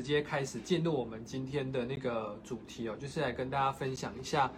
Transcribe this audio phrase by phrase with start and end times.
[0.00, 4.48] 直接开始进入我们今天的那个主题哦，就是来跟大家分享一下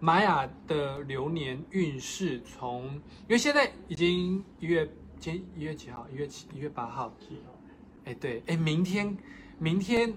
[0.00, 2.40] 玛雅的流年运势。
[2.40, 4.90] 从因为现在已经一月，
[5.20, 6.04] 今一月几号？
[6.12, 7.14] 一月七，一月八号。
[8.06, 9.16] 哎，对，哎，明天，
[9.60, 10.12] 明天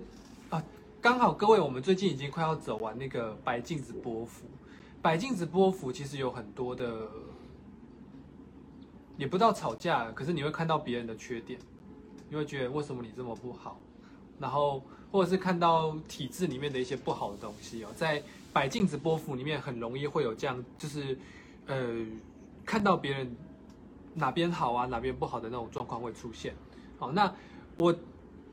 [0.49, 0.63] 啊，
[0.99, 4.45] 刚好各位，我们最近已经快要走完那个白镜子波幅。
[4.99, 7.07] 白镜子波幅其实有很多的，
[9.15, 11.59] 也不知道吵架，可是你会看到别人的缺点。
[12.29, 13.79] 你会觉得为什么你这么不好，
[14.41, 21.17] 然后或者是看到体制里面的一些不好的东西哦，在摆镜子波幅里面很容易会有这样，就是
[21.67, 21.77] 呃
[22.65, 23.35] 看到别人
[24.15, 26.53] 哪边好啊哪边不好的那种状况会出现。
[26.97, 27.33] 好，那
[27.77, 27.95] 我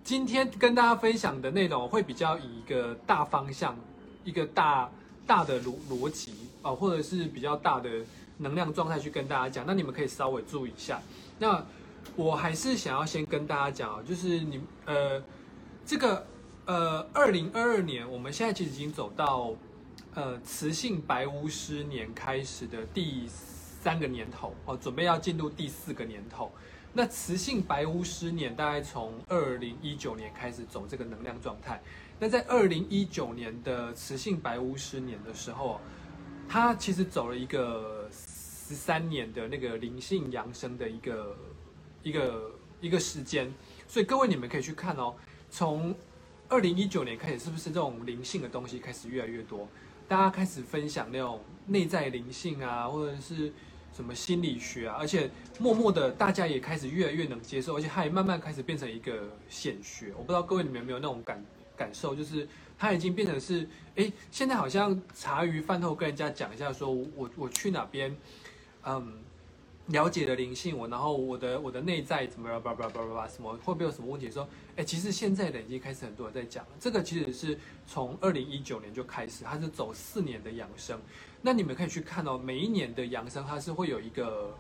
[0.05, 3.77] 今天跟大家分享的内容会比较以一个大方向、
[4.25, 4.91] 一个大
[5.27, 6.33] 大的逻逻辑
[6.63, 7.91] 啊，或者是比较大的
[8.39, 11.01] 能量状态去跟大家讲，那你们可以稍微注意一下。
[11.39, 11.65] 那
[12.17, 15.23] 我还是想要先跟大家讲啊，就是你呃，
[15.89, 16.27] 这个
[16.67, 19.55] 呃，二零二二年，我们现在其实已经走到
[20.13, 26.53] 呃雌性白巫师年开始的第三个年头哦，准备要进入第四个年头。
[26.93, 31.81] 那雌性白巫师年大概从二零一九年开始走这个能量状态。
[32.19, 35.81] 那在二零一九年的雌性白巫师年的时候，
[36.47, 41.35] 它其实走了一个十三年的那个灵性扬升的一个。
[42.05, 43.53] 一个一个时间，
[43.89, 45.15] 所以各位你们可以去看哦。
[45.51, 45.95] 从
[46.49, 49.69] 二零一九年开始，是不是这种灵性的东西开始越来越多？
[50.07, 53.53] 大家开始分享那种内在灵性啊，或者是
[53.93, 60.13] 什么心理学啊，而且默默的大家也开始越来越能接受，而且它也慢慢开始变成一个显学。
[60.17, 61.45] 我不知道各位你们有没有那种感
[61.77, 68.17] 感受，就是它已经变成是，哎，现在好像茶余饭后跟人家讲一下，说我我去哪边，
[68.85, 69.19] 嗯。
[69.89, 74.31] 了解的灵性我，然后我的我的内在怎么叭叭叭叭叭什么会不会有什么问题？
[74.31, 76.71] 说，哎，其实现在的已经开始很多人在讲了。
[76.79, 81.01] 这个其实是从二零一九年就开始，它是走四年的养生。
[81.41, 84.55] 那你们可以去看哦，每一年的养生它是会有一个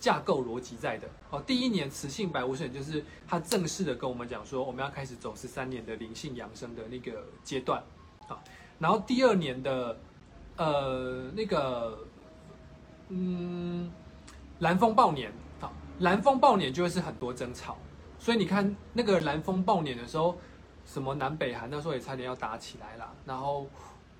[0.00, 1.08] 架构逻辑在的。
[1.30, 7.80] 哦，第一年雌性白无神就是它正式的跟我们讲说，我们要开始走十三年的灵性养生的那个阶段。
[8.26, 8.42] 啊，
[8.80, 9.96] 然后第二年的
[10.56, 11.98] 呃那个
[13.10, 13.61] 嗯。
[14.62, 17.76] 蓝风暴年，好，蓝风暴年就会是很多争吵，
[18.16, 20.38] 所以你看那个蓝风暴年的时候，
[20.86, 23.66] 什么南北韩那时候也差点要打起来了，然后，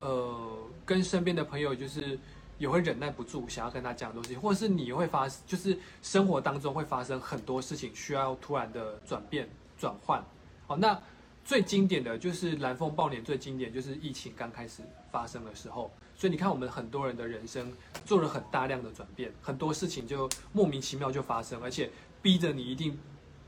[0.00, 2.19] 呃，跟身边的朋友就是
[2.58, 9.48] 也会忍耐不住，想要跟他讲东西，或者是你会发，就是生活当中会发生很多事情需要突然的转变
[9.78, 10.20] 转换，
[10.66, 11.00] 好，那
[11.44, 15.91] 最经典的就是蓝风暴年，最经典就是疫情刚开始发生的时候。
[16.14, 17.72] 所以你看，我们很多人的人生
[18.04, 22.97] 做了很大量的转变，很多事情就莫名其妙就发生，而且逼着你一定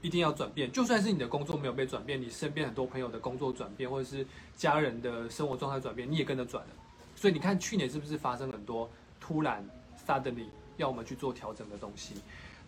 [0.03, 0.72] 一定要转变。
[0.72, 6.71] 就算是你的工作没有被转变，你身边很多朋友的工作转变，或者是家人的生活状态转变，你也跟着转了。
[7.15, 8.91] 所以你看，去年是不是发生很多
[9.21, 9.65] 突然
[10.04, 10.47] suddenly
[10.78, 12.15] 要我们去做调整的东西？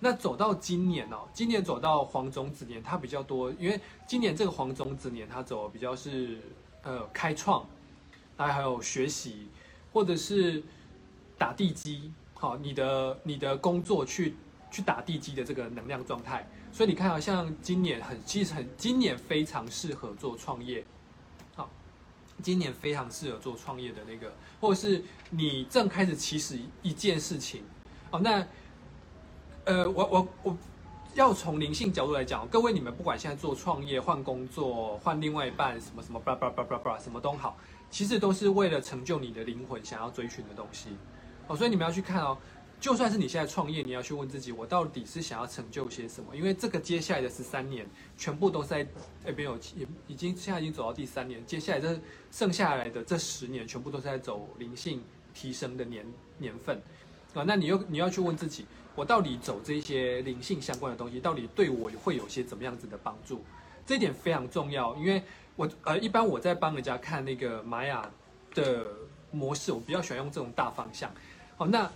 [0.00, 6.40] 那走到今年哦，今年走到黄种子年，它比较多，因为今年这个黄种子年，它走比较是
[6.82, 7.66] 呃开创，
[8.36, 9.48] 还还有学习。
[9.92, 10.62] 或者是
[11.38, 14.34] 打地基，好，你的你的工作去
[14.70, 20.84] 去打地基的这个能量状态，所以你看啊，像今年很其实很今年非常适合做创业，
[21.54, 21.70] 好，
[22.42, 24.30] 今年非常适合做创业的那个，
[24.60, 27.62] 或者是你正开始起始一件事情，
[28.10, 28.46] 哦，那
[29.66, 30.56] 呃，我我我
[31.16, 37.56] 要从灵性角度来讲，各位你们不管现在做创业、换工作、换另外一半，什么什么叭叭叭叭叭，什么都好。
[37.90, 40.90] 其实都是为了成就你的灵魂想要追寻的东西，
[41.48, 42.38] 哦，所以你们要去看哦。
[42.78, 46.36] 就算是你现在创业，你要去问自己，我到底是想要成就些什么？
[46.36, 47.84] 因为这个接下来的十三年，
[48.16, 48.86] 全部都在
[49.24, 51.98] 那边有也已经现在已经走到第三年，接下来这
[52.30, 55.02] 剩下来的这十年，全部都是在走灵性
[55.34, 56.06] 提升的年
[56.38, 56.80] 年份
[57.34, 57.42] 啊。
[57.44, 63.44] 那你又你要去问自己，我到底走这些灵性相关的东西，到底对我会有些怎么样子的帮助？
[63.86, 65.22] 这一点非常重要，因为。
[65.58, 68.06] 我呃，一般我在帮人家看那个玛雅
[68.54, 68.86] 的
[69.30, 71.10] 模式，我比较喜欢用这种大方向。
[71.56, 71.90] 好，那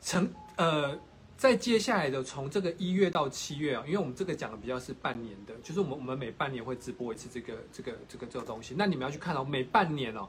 [0.00, 0.96] 成呃，
[1.36, 8.72] 在接下来的从这个一月到七月啊，因为我们这个讲的比较是半年的，就是我们我们每半年会直播一次这个这个这个这个东西。
[8.78, 10.28] 那你们要去看哦，每半年哦，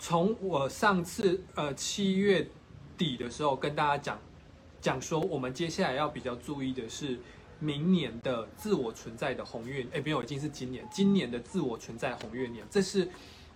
[0.00, 2.44] 从我上次呃七月
[2.98, 4.18] 底的时候跟大家讲
[4.84, 7.18] 讲说，我们接下来要比较注意的是。
[7.60, 10.86] 明年的自我存在的红月，哎，没有，已经是今年。
[10.90, 13.08] 今年的自我存在红月年，这是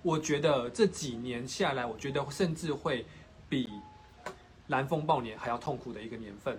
[0.03, 3.05] 我觉得这几年下来，我觉得甚至会
[3.49, 3.69] 比
[4.69, 6.59] 蓝风暴年还要痛苦的一个年份。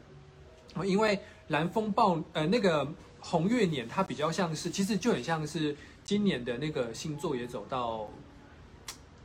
[0.86, 1.18] 因为
[1.48, 2.88] 蓝风暴，呃，那个
[3.20, 8.08] 红月年，它比较像是，其实就很像是今年的那个星座也走到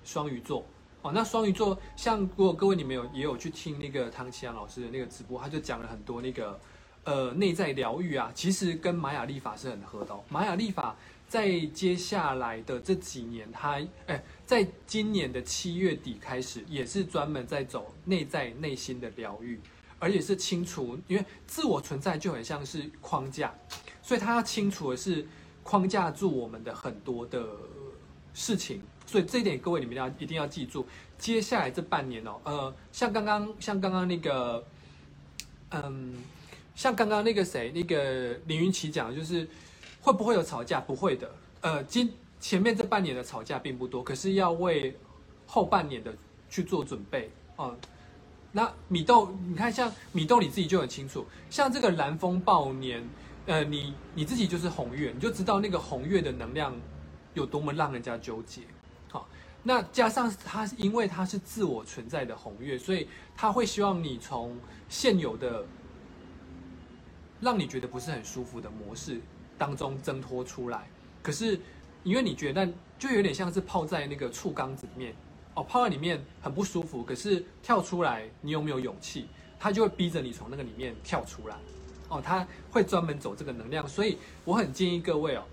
[0.04, 0.64] 双鱼座
[1.04, 1.12] 哦。
[1.12, 6.58] 那双鱼座，像如果各位你们有也有去听那个唐奇阳老师的那个直播，他就讲了很多那个
[7.04, 10.18] 呃内在疗愈啊，其实跟玛雅历法是很合的。
[10.28, 10.96] 玛雅历法
[11.28, 19.60] 在接下来的这几年，它哎，在今年的七月底开始，也是专门在走内在内心的疗愈。
[20.00, 23.54] 而且是清除，因为自我存在就很像是框架，
[24.02, 25.26] 所以他要清除的是
[25.62, 27.42] 框架住我们的很多的
[28.34, 28.82] 事情。
[29.06, 30.86] 所以这一点各位你们要一定要记住。
[31.16, 34.64] 接下来这半年哦，呃，像刚刚像刚刚那个，
[35.70, 36.14] 嗯，
[36.74, 39.48] 像刚刚那个谁，那个林云奇讲，就是
[40.00, 40.80] 会不会有吵架？
[40.80, 41.30] 不会的。
[41.60, 44.94] 呃，今前面这半年的吵架并不多，可是要为
[45.46, 46.12] 后半年的
[46.50, 47.74] 去做准备哦。
[48.52, 51.24] 那米豆，你看像米豆，你自己就很清楚。
[51.48, 53.02] 像这个蓝风暴年，
[53.46, 56.76] 呃，你你自己就是红月，你就知道那个红月的能量
[57.34, 58.62] 有多么让人家纠结。
[59.66, 64.54] 那加上它，因为它是自我存在的红月，所以他会希望你从
[64.88, 65.64] 现有的
[67.40, 69.20] 让你觉得不是很舒服的模式
[69.56, 70.86] 当中挣脱出来。
[71.22, 71.58] 可是
[72.02, 72.68] 因为你觉得，
[72.98, 75.14] 就有点像是泡在那个醋缸子里面。
[75.54, 79.28] 哦，泡在里面很不舒服，可是跳出来，你有没有勇气？
[79.58, 81.56] 他就会逼着你从那个里面跳出来。
[82.08, 85.44] 哦，他会专门走这个能量，所以我很建议各位哦，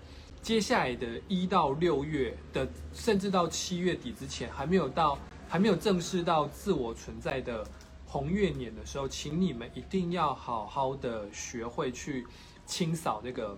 [0.42, 5.16] 接下来的一到六月的，甚至到七月底之前，还没有到，
[5.48, 7.64] 还没有正式到自我存在的
[8.06, 12.26] 红月年的时候，请你们一定要好好的学会去
[12.66, 13.56] 清扫那个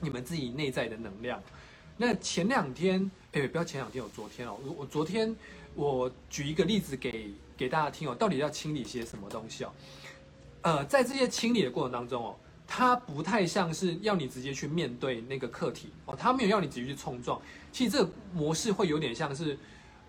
[0.00, 1.40] 你们自己内在的能量。
[1.96, 5.36] 那前两天，哎，不要前两天，我昨天哦，我昨天。
[5.76, 9.72] 我举一个例子给给大家听哦，到底要清理些什么东西哦？
[10.62, 17.40] 呃，在这些清理的过程当中哦，它不太像是要你直接去面对那个课题哦，它没有要你直接去冲撞。
[17.70, 19.58] 其实这个模式会有点像是，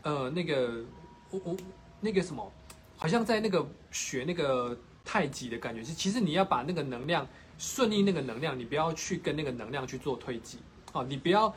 [0.03, 0.83] 呃，那个
[1.29, 1.57] 我我
[2.01, 2.51] 那个什么，
[2.97, 10.57] 好像在那个学那个太极的感觉是，其实你要把那个能量顺应那个能量，你不要去跟那个能量去做推挤
[10.93, 11.53] 哦，你不要。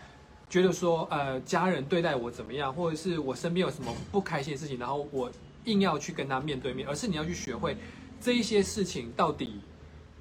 [0.51, 5.31] 觉得说，呃，家人对待我怎么样，或者是我身边有什么不开心的事情，然后我
[5.67, 7.77] 硬要去跟他面对面，而是你要去学会
[8.19, 9.61] 这一些事情到底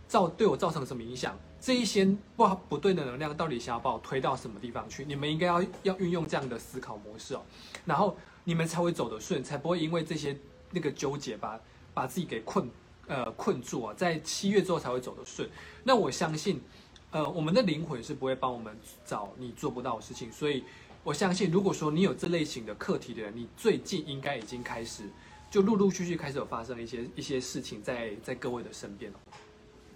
[0.07, 5.04] 造对我造成什么影响，这一些不好不对的能量到底想要把我推到什么地方去？
[5.06, 7.42] 你们应该要要运用这样的思考模式哦，
[7.86, 10.38] 然后你们才会走得顺，才不会因为这些
[10.71, 11.59] 那个纠结把
[11.94, 12.69] 把自己给困
[13.07, 15.50] 呃困住啊，在七月之后才会走得顺。
[15.83, 16.62] 那我相信。
[17.10, 20.62] 呃，我们的灵魂是不会帮我们找你做不到的事情，所以
[21.06, 25.03] 我相信，如果说你有这类型的课题的人，你最近应该已经开始，
[25.50, 29.19] 就陆陆续续开始有发生一些一些事情在在各位的身边了。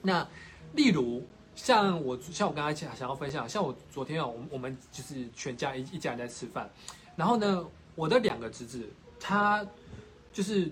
[0.02, 0.28] 那
[0.74, 1.26] 例如
[1.56, 6.70] 像我像我刚才想想要分享，像我昨天哦，我我们就是全家一一家人在吃饭，
[7.16, 7.66] 然后呢，
[7.96, 8.88] 我的两个侄子
[9.20, 9.66] 他
[10.32, 10.72] 就是。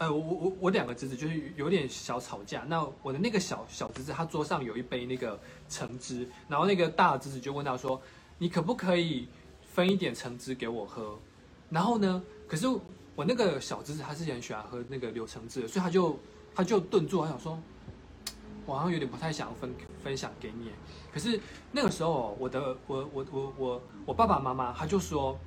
[0.00, 2.64] 呃，我我我两个侄子就是有点小吵架。
[2.66, 8.00] 那我的那个小小侄子，他桌上有一杯那个橙汁，然后那个大侄子就问他说
[8.38, 9.28] ：“你可不可以
[9.74, 11.18] 分一点橙汁给我喝？”
[11.68, 12.66] 然后呢，可是
[13.14, 16.18] 我那个小侄子他是很喜欢喝那个柳橙汁，所以他就
[16.54, 17.60] 他就顿住，他想说
[18.66, 20.70] ：“我好像有点不太想分分享给你。”
[21.12, 21.40] 可是
[21.72, 25.38] 那个时候，我的我我我我我爸爸妈妈他就说。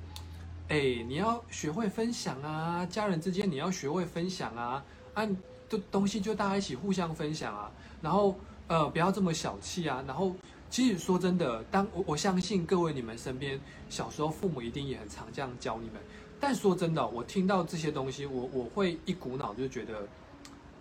[0.68, 2.86] 哎，你要学会分享啊！
[2.86, 4.82] 家人之间你要学会分享啊！
[5.12, 5.26] 啊，
[5.68, 7.70] 的东西就大家一起互相分享啊！
[8.00, 8.34] 然后
[8.66, 10.02] 呃，不要这么小气啊！
[10.06, 10.34] 然后
[10.70, 13.60] 其实说真的，当我我相信各位你们身边
[13.90, 16.00] 小时候父母一定也很常这样教你们。
[16.40, 20.08] 但说真的，我听到这些东西，我我会一股脑就觉得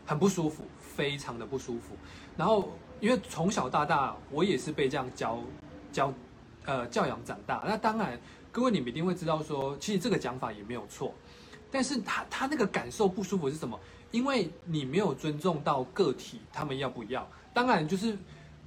[0.05, 1.93] 很不舒服，非常的不舒服。
[2.37, 5.39] 然后因为从小到大我也是被这样教
[5.91, 6.13] 教
[6.65, 8.19] 呃教养长大，那当然。
[8.55, 11.11] 各位，你们一定会知道，说其实这个讲法也没有错，
[11.71, 13.79] 但是他他那个感受不舒服是什么？
[14.11, 17.27] 因为你没有尊重到个体，他们要不要？
[17.51, 18.15] 当然就是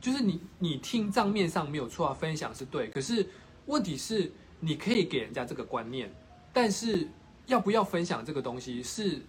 [0.01, 3.25] 就是你你听账面上没有错啊，分享是对，可是
[3.67, 6.13] 问题是你可以给人家这个观念，
[6.53, 7.09] 但是
[7.47, 9.23] 要不要分享这个东西是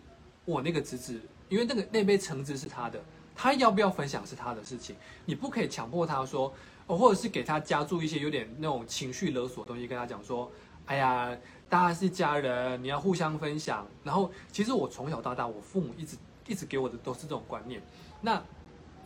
[0.43, 2.99] 我那个侄子，因为那个那杯橙汁是他的，
[3.37, 6.51] 他要不要分享是他的事情，你不可以强迫他说。
[6.87, 10.49] 哦，或者是给他加注一些有点那种情绪勒索的东西，跟他讲说，
[10.85, 13.85] 哎呀，大家是家人，你要互相分享。
[14.05, 16.15] 然后，其实我从小到大，我父母一直
[16.47, 17.81] 一直给我的都是这种观念。
[18.21, 18.41] 那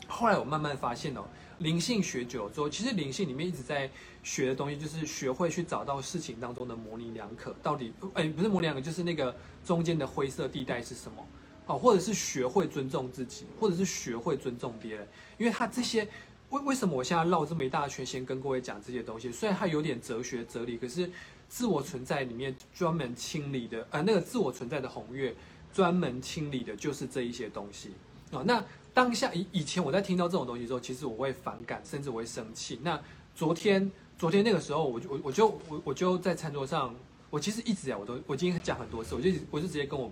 [0.07, 1.23] 后来我慢慢发现哦，
[1.57, 3.89] 灵性学久了之后，其实灵性里面一直在
[4.21, 9.35] 学的东西，就是学会去找到事情当中的模棱两可，到底，哎，不是模棱两可，就是那个
[9.65, 11.25] 中间的灰色地带是什么？
[11.65, 16.07] 哦，或者是学会尊重自己，或者是学会尊重别人，因为他这些。
[16.51, 19.31] 为为什么我现在绕这么一大圈，先跟各位讲这些东西？
[19.31, 21.09] 虽然它有点哲学哲理，可是
[21.47, 25.33] 自我存在里面专门清理的，呃，那个自我存在的红月
[25.73, 27.91] 专门清理的就是这一些东西
[28.31, 28.43] 啊。
[28.45, 28.61] 那
[28.93, 32.77] 当下以以前我在听到这种东西之后，其实我会反感，甚至我会生气。
[32.83, 33.01] 那
[33.33, 36.93] 昨天昨天那个时候，我就我我就我我就在餐桌上，
[37.29, 40.11] 我其实一直啊，我都我今天讲很多次，我就我就直接跟我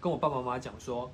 [0.00, 1.10] 跟我爸爸妈妈讲说。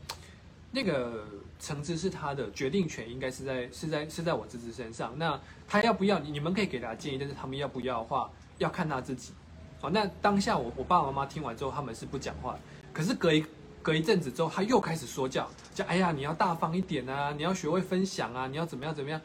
[0.76, 1.25] 那个
[1.61, 5.17] 橙子是他的决定权，应该是在是在是在我侄子身上。
[5.17, 9.33] 那他要不要你你们可以给他建议，但是他们要不要的话，要看他自己。
[9.81, 12.59] 好，那当下我我爸爸妈妈听完之后，他们是不讲话。
[12.93, 13.47] 可是隔一
[13.85, 19.21] 隔一阵子之后，他又开始说教，讲哎呀，你要大方一点啊，你要学会分享啊，你要怎么样怎么样。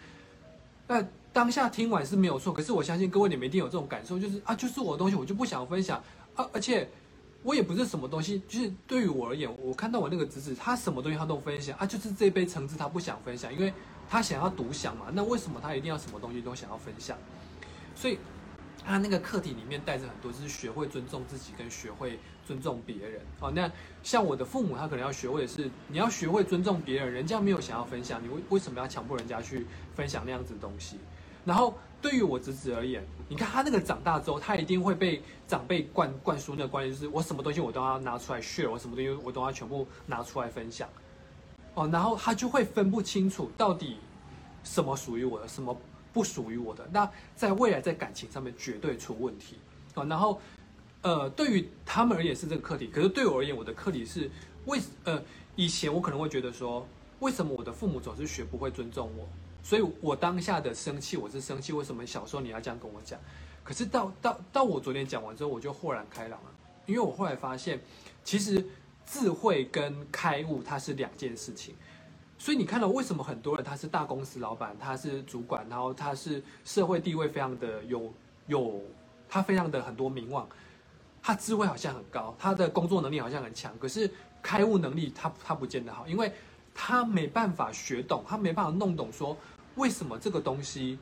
[0.88, 5.98] 那当下听完是没有错，可是我相信各位你们一定有这种感受，就是啊，就是我的东西我就不想分享
[6.36, 6.88] 啊，而且。
[7.42, 13.74] 我也不是什么东西，就是对于我而言，我看到我那个侄子，他什么东西他都分享啊，就是这杯橙汁他不想分享，因为
[14.10, 15.06] 他想要独享嘛。
[15.14, 17.18] 那为什么他一定要什么东西都想要分享？
[17.96, 18.20] 所以
[18.86, 23.22] 他那个课题里面带着很多，就是学会尊重自己跟学会尊重别人。
[23.40, 23.72] 哦，那
[24.04, 29.66] 像我的父母，他可能要学会的是，你要学会尊重别人，人家没有想要分享，你为为什么要强迫人家去
[29.96, 30.98] 分享那样子的东西？
[31.46, 31.74] 然后。
[32.02, 40.88] 对于我侄子而言，你看他那个长大之后，他一定会被长辈灌灌输那个观念，就是我什么东西我都要拿出来 share，我什么东西我都要全部拿出来分享。
[41.76, 43.98] 哦，然后他就会分不清楚到底
[44.64, 45.76] 什么属于我的，什么
[46.14, 46.88] 不属于我的。
[46.92, 49.58] 那在未来在感情上面绝对出问题。
[49.96, 50.42] 哦，然后
[51.02, 54.30] 呃，对于他们而言是这个课题，可是对我而言，我的课题是
[54.66, 55.22] 为呃
[55.56, 56.86] 以前我可能会觉得说，
[57.20, 59.28] 为什么我的父母总是学不会尊重我？
[59.62, 63.20] 所以，我当下的生气，我是生气，为什么小时候你要这样跟我讲？
[63.64, 66.50] 可是到到到我昨天讲完之后，我就豁然开朗了，
[66.86, 67.80] 因为我后来发现，
[68.24, 68.66] 其实
[69.06, 71.76] 智慧跟开悟它是两件事情。
[72.38, 78.12] 所以你看到为什么很多人他是大公司老板，他是主管，然后他是社会地位非常的有
[78.48, 78.82] 有，
[79.28, 80.48] 他非常的很多名望，
[81.22, 84.10] 他智慧好像很高，他的工作能力好像很强，可是
[84.42, 86.32] 开悟能力他他不见得好，因为。
[86.74, 89.36] 他没办法学懂，他没办法弄懂，说
[89.76, 90.98] 为什么这个东西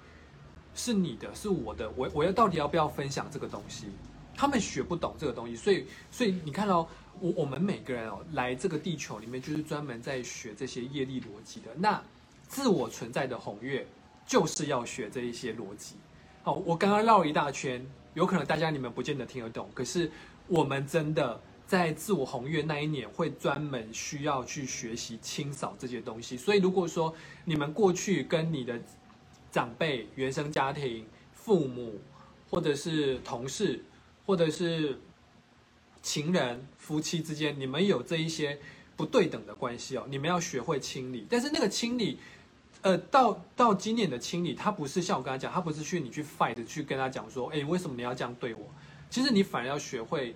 [0.73, 3.87] 是你的，是我的，我我要到底要不要分享这个东西？
[4.35, 6.87] 他们学不懂这个东西，所以所以你看哦，
[7.19, 11.67] 我我们每个人哦来这个地球里面，就是专门在学这些业力逻辑的。
[11.75, 12.01] 那
[12.47, 13.85] 自我存在的红月
[14.25, 15.95] 就是要学这一些逻辑。
[16.43, 20.11] 好，我刚刚绕了一大圈，有可能大家你们不见得听得懂，可是
[20.47, 21.39] 我们真的。
[21.67, 26.37] 在自我红月那一年，会专门需要去学习清扫这些东西。
[26.37, 28.79] 所以，如果说你们过去跟你的
[29.51, 31.99] 长辈、原生家庭、父母，
[32.49, 33.83] 或者是同事，
[34.25, 34.97] 或者是
[36.01, 38.57] 情人、夫妻之间，你们有这一些
[38.95, 41.27] 不对等的关系哦，你们要学会清理。
[41.29, 42.17] 但是那个清理，
[42.81, 48.61] 呃，到到今年的清理，它不是像我刚才讲，它不是去你去 fight 去跟他讲说，哎，为什么你要这样对我？
[49.09, 50.33] 其实你反而要学会。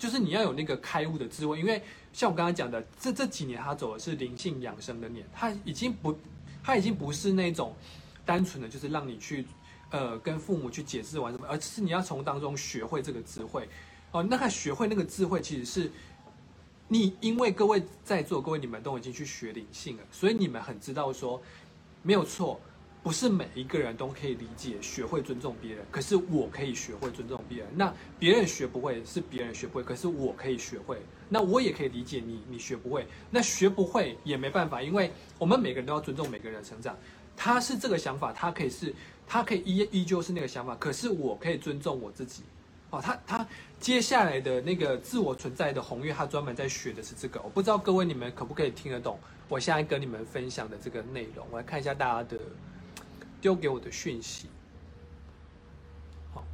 [0.00, 1.80] 就是你要有那个开悟的智慧，因为
[2.10, 6.18] 像我刚才讲的，这这几年他走的是灵性养生的年，他已经不，
[6.64, 7.76] 他已经不是那种
[8.24, 9.44] 单纯的，就是让你去
[9.90, 13.68] 呃跟父母去解释完什么，而是你要从当中学会这个智慧
[14.10, 14.22] 哦。
[14.22, 15.92] 那他学会那个智慧，其实是
[16.88, 21.40] 你因为各位在座各位你们都已经去学灵性了，所以你们很知道说
[22.02, 22.58] 没有错。
[23.02, 27.66] 不是每一个人都可以理解、学会尊重别人，可是我可以学会尊重别人。
[27.74, 30.98] 那别人学不会，是别人学不会，可是我可以学会。
[31.28, 36.94] 那我也可以理解你，你学不会，那学不会也没办法，因为我们每个人都要尊重每个人的成长。
[37.34, 38.94] 他是这个想法，他可以是，
[39.26, 42.42] 他可以依依旧是那个想法，可是我可以尊重我自己。
[42.90, 47.40] 哦，他他接下来的那个自我存在的红月，他专门在学的是这个。
[47.40, 51.46] 我不知道各位你们可不可以听得懂我现在跟你们分享的这个内容。
[51.50, 52.38] 我来看一下大家的。
[53.40, 54.48] 丢给我的讯息，
[56.32, 56.44] 好，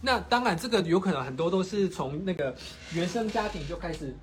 [0.00, 2.56] 那当然这个有可能很多都是从那个
[2.94, 4.14] 原生家庭就开始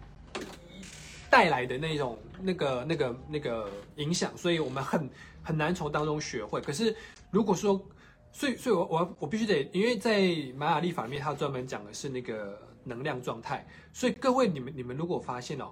[1.30, 5.10] 带来的那种那个那个那个影响，所以我们很
[5.44, 6.60] 很难从当中学会。
[6.62, 6.96] 可是
[7.32, 7.80] 如果说，
[8.32, 15.70] 所以所以我我我必须得，因为在玛雅历法里面，它专门讲的是那个能量状态，所以各位你们你们如果发现哦。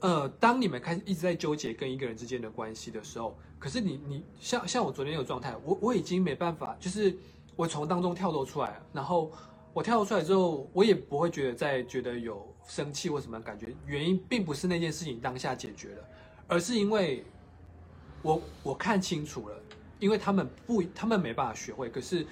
[0.00, 7.16] 呃，当你们开始一直在纠结跟一个人之间的关系的时候，可是你你像像我昨天那个状态，我我已经没办法，就是
[7.56, 9.32] 我从当中跳脱出来，然后
[9.72, 16.04] 我跳脱出来之后，我也不会觉得再觉得有生气或什么感觉，原因并不是那件事情当下解决了，
[16.46, 17.24] 而是因为
[18.22, 19.60] 我我看清楚了，
[19.98, 22.24] 因为他们不他们没办法学会，可是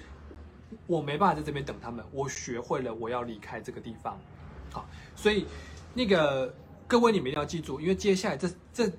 [0.85, 4.17] 我没办法在这边等他们，我学会了，我要离开这个地方，
[4.71, 4.85] 好，
[5.17, 5.45] 所以
[5.93, 6.53] 那个。
[6.87, 8.89] 各位，你们一定要记住，因为接下来这这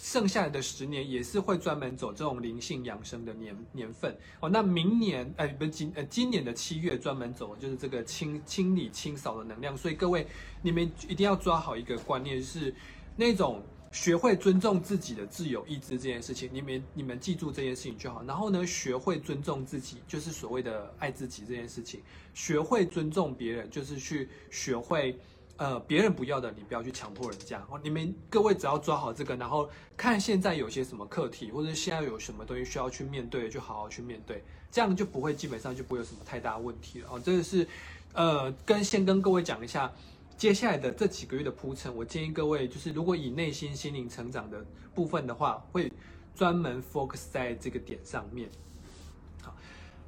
[0.00, 4.48] 剩下来的十年也是会专门走这种灵性养生的年年份哦。
[4.48, 10.24] 那明年哎不今呃今年的七月专门走就是这个清清理清扫的能量，所以各位
[10.62, 12.72] 你们一定要抓好一个观念是
[13.16, 13.60] 那种。
[13.92, 18.24] 学会尊重自己的自由意志这件事情，你们你们记住这件事情就好。
[18.24, 22.00] 然后呢，学会尊重自己，就是所谓的爱自己这件事情。
[22.32, 25.14] 学会尊重别人，就是去学会，
[25.56, 27.64] 呃，别人不要的，你不要去强迫人家。
[27.70, 37.08] 哦，你们各位只要抓好这个，然后看现在有些什么课题，或者现在有什么东西需要去面对，就好好去面对，这样就不会基本上就不会有什么太大问题了。
[37.12, 37.66] 哦，这个是，
[38.12, 39.92] 呃，跟先跟各位讲一下。
[40.34, 45.92] 接下来的这几个月的铺陈，我建议各位就是，如果以内心心灵成长的部分的话，会
[46.34, 48.50] 专门 focus 在这个点上面。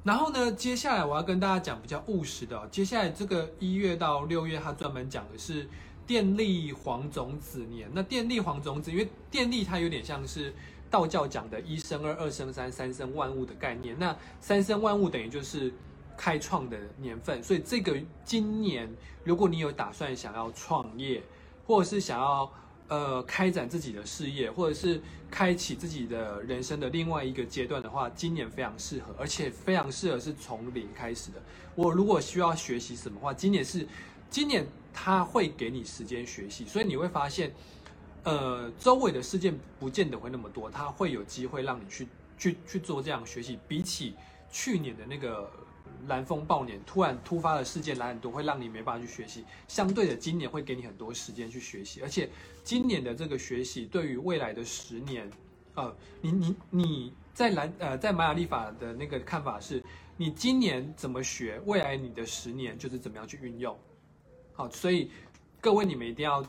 [0.05, 2.65] 然后呢，接下来我要跟大家讲比较务实的。
[2.71, 5.67] 接下来这个一月到六月，它专门讲的是
[6.07, 7.89] 电力黄种子年。
[7.91, 10.53] 那电力黄种子，因为电力它有点像是
[10.89, 13.97] 道教讲的一生二，二生三，三生万物的概念。
[13.97, 15.73] 那三生万物等于就是。
[16.17, 17.93] 开创的年份，所以这个
[18.23, 18.89] 今年，
[19.25, 21.21] 如果你有打算想要创业，
[21.67, 22.49] 或者是想要
[22.87, 25.01] 呃开展自己的事业，或者是
[25.31, 31.41] 开启自己的人生的另外一个阶段的话，今年非常适合，而且非常适合是从零开始的。
[31.75, 33.87] 我如果需要学习什么话，今年是
[34.29, 37.53] 今年他会给你时间学习，所以你会发现，
[38.23, 44.13] 呃，周围的事件不见得会那么多，他会有机会让你去去去做这样学习，比起
[44.51, 45.49] 去年的那个。
[46.07, 49.43] 蓝风暴年突然突发的事件来很多，会让你没办法去学习。
[49.67, 52.29] 相对的，今年会给你很多时间去学习，而且
[52.63, 55.29] 今年的这个学习对于未来的十年，
[55.75, 59.83] 呃，你你你在蓝呃在玛雅历法的那个看法是，
[60.17, 63.77] 你今年怎么学，未来你的十年就是怎么样去运用。
[64.53, 65.11] 好，所以
[65.59, 66.45] 各位你们一定要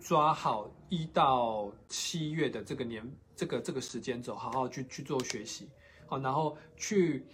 [0.00, 5.68] 抓好一到七月的这个年这个这个时间轴，好好去去做学习。
[6.06, 7.24] 好，然后去。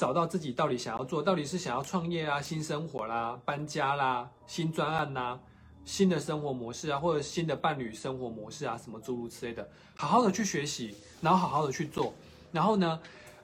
[0.00, 5.38] 找到自己到底想要做，到底是想要创业啊、新生活啦、搬家啦、新专案呐、
[5.84, 12.14] 新的生活模式啊，或者新的伴侣生活模式啊，什么诸如此类的，好好的去学习，然后好好的去做。
[12.50, 12.98] 然后呢，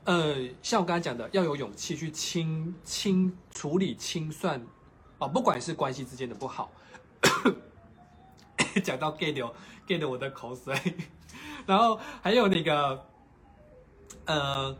[0.04, 4.58] 呃，像我刚才讲的，要有勇气去清清处理清算
[5.18, 6.72] 哦，不管是关系之间的不好，
[8.82, 9.52] 讲到 get 掉
[9.86, 10.74] get 我的口水，
[11.66, 13.04] 然后还有那个，
[14.24, 14.74] 呃，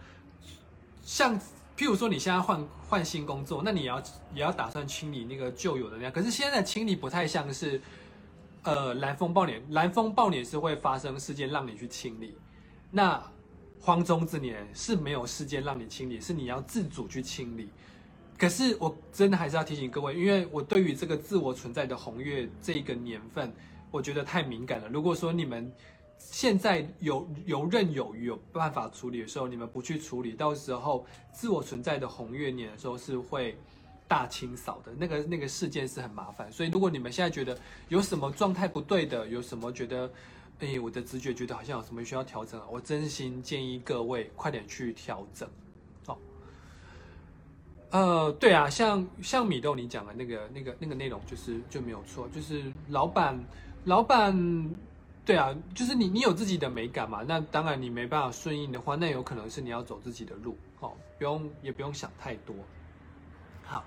[1.02, 1.38] 像。
[1.76, 4.02] 譬如说，你现在换换新工作，那你要
[4.34, 6.12] 也要打算清理那个旧有的那样。
[6.12, 7.80] 可是现在清理不太像是，
[8.62, 12.34] 呃，蓝风暴年，蓝风暴年是会发生事件让你去清理。
[12.90, 13.22] 那
[13.78, 17.68] 荒中之年是没有事件让你清理，是你要自主去清理。
[18.38, 23.52] 可是我真的还是要提醒各位，因为我对于这个自我存在的红月这个年份，
[23.90, 24.88] 我觉得太敏感了。
[24.88, 25.70] 如果说你们。
[26.18, 33.56] 现在有游刃有余，有办法处理的时候，你们不去处理，到时候自我存在的红月年的时候是会
[34.06, 34.92] 大清扫的。
[34.98, 37.56] 那个那个事件是很麻烦，所以如果你们现在觉得
[37.88, 40.10] 有什么状态不对的，有什么觉得，
[40.58, 45.48] 哎，我的直觉觉得好像有什么需要调整，我真心建议各位快点去调整。
[46.06, 46.18] 哦，
[47.90, 53.42] 呃，对啊，像像米豆你讲的那个那个那个内容，就是就没有错，就是老板
[53.84, 54.74] 老板。
[55.26, 57.24] 对啊，就是你，你有自己的美感嘛？
[57.26, 62.54] 那当然，你没办法顺应的话，那有可能是你要走自己的路哦，不用也不用想太多。
[63.64, 63.84] 好，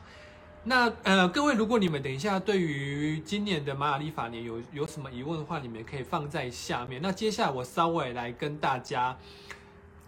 [0.66, 7.02] 那呃，各位，如果你们等一下对于今年的玛雅历法年有有什么疑问的话，你们可以放在下面。
[7.02, 9.18] 那接下来我稍微来跟大家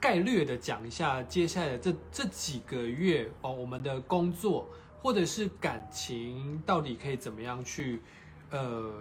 [0.01, 4.67] 概略的讲一下接下来的这这几个月哦，我们的工作
[5.01, 8.01] 或者是感情到底可以怎么样去
[8.49, 8.91] 呃。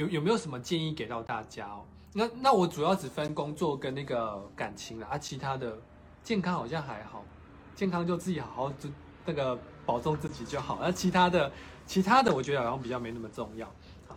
[0.00, 1.84] 有有没有什么建议给到大家哦？
[2.14, 5.76] 那那我主要只分工作跟那个感情了啊，其他的
[6.22, 7.22] 健康好像还好，
[7.74, 8.88] 健康就自己好好就
[9.26, 10.78] 那个保重自己就好。
[10.80, 11.52] 那其他的
[11.86, 13.66] 其他的我觉得好像比较没那么重要。
[14.08, 14.16] 好，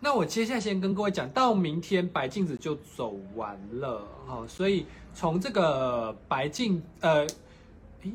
[0.00, 7.24] 那我接下来先跟各位讲到明天白镜子就走完了哈，所以从这个白镜呃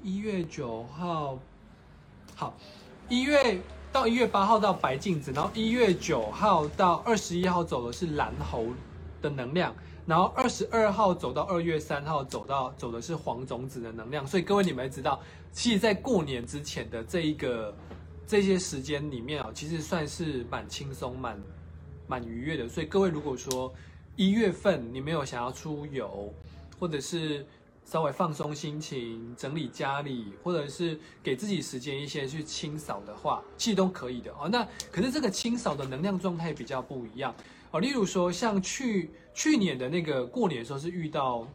[0.03, 1.39] 一月九号
[2.35, 2.53] 好
[3.07, 3.61] 一月。
[3.95, 8.65] 到一月八号到白镜子，然后一月九号到二十一号走的是蓝猴
[9.21, 9.73] 的能量，
[10.05, 14.27] 然后二十二号走到二月三号走到走的是黄种子的能量。
[14.27, 15.21] 所以各位你们知道，
[15.53, 17.73] 其实，在过年之前的这一个
[18.27, 21.39] 这些时间里面啊，其实算是蛮轻松、蛮
[22.05, 22.67] 蛮愉悦的。
[22.67, 23.73] 所以各位如果说
[24.17, 26.33] 一月份你没有想要出游，
[26.77, 27.45] 或者是
[27.85, 34.49] 稍微放松心情、整理家里，或者是给自己时间一些去清扫的话，其实都可以的哦。
[34.49, 37.33] 那可是这个清扫的能量状态比较不一样
[37.69, 41.47] 哦，例如说像去去年的那个过年的时候是遇到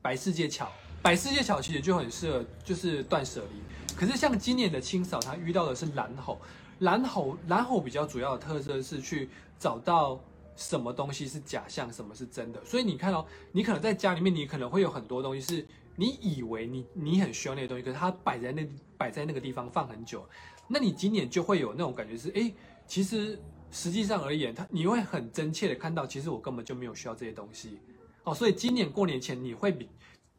[0.00, 0.70] 白世界桥，
[1.02, 3.96] 白世界桥其实就很适合就是断舍离。
[3.96, 6.40] 可是像今年的清扫，它遇到的是蓝猴，
[6.78, 10.18] 蓝猴蓝猴比较主要的特色是去找到
[10.60, 12.62] 什么东西是假象，什么是真的。
[12.66, 18.68] 所以你看哦，你可能在家里面，你可能会有很多东西是你以为你你很需要那些东西，可是它摆在那
[18.98, 20.28] 摆在那个地方放很久，
[20.68, 22.52] 那你今年就会有那种感觉是，哎，
[22.86, 27.78] 其实实际上而言，它你会很真切的看到，其实我根本就没有需要这些东西。
[28.24, 29.88] 哦，所以今年过年前你会比。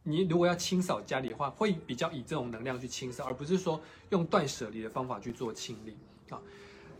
[0.03, 3.79] 你如果要清扫家里的话，会比较以这种能量去清扫，而不是说
[4.09, 5.95] 用断舍离的方法去做清理
[6.31, 6.41] 啊。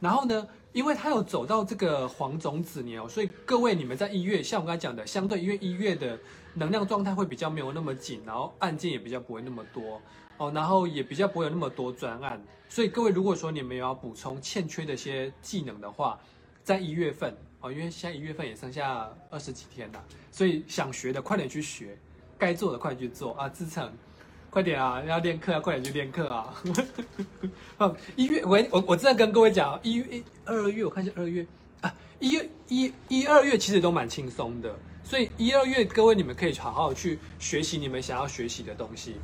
[0.01, 6.19] 然后呢，因为他有走到这个黄种子年哦，所以各位你们在一月，像我刚才讲的，相对因为一月的
[6.55, 10.01] 能量状态会比较没有那么紧，然后案件也比较不会那么多
[10.37, 16.19] 哦，然后也比较不会有那么多专案，所以各位如果说你们要补充欠缺的一些技能的话，
[16.63, 21.97] 在一月份哦，因为现在一月份也剩下二十几天了，所以想学的快点去学。
[22.41, 23.47] 该做的快去做啊！
[23.47, 23.93] 志成，
[24.51, 25.01] 快点啊！
[25.07, 26.53] 要练课要快点去练课啊！
[27.77, 31.47] 啊， 一月我我我正在跟各位讲，一月二月我看一下二月
[31.79, 39.15] 啊，一月一一二月其实都蛮轻松的，所以一二月各位你们可以好好去学习你们想要学习的东西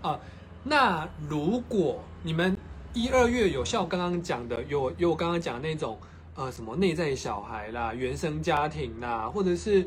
[0.00, 0.16] 啊。
[0.62, 2.56] 那如果你们
[2.94, 5.98] 一二月有像我刚刚讲的，有有我刚刚讲的那种
[6.36, 9.84] 呃什么内在小孩啦、原生家庭啦，或者是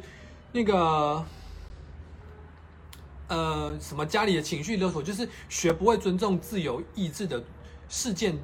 [0.52, 1.24] 那个。
[3.32, 7.42] 呃，什么家里的情绪勒索，就是学不会尊重自由意志的
[7.88, 8.38] 事件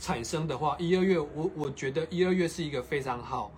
[0.00, 3.52] 产生的话，一二月我我觉得一二月是一个非常好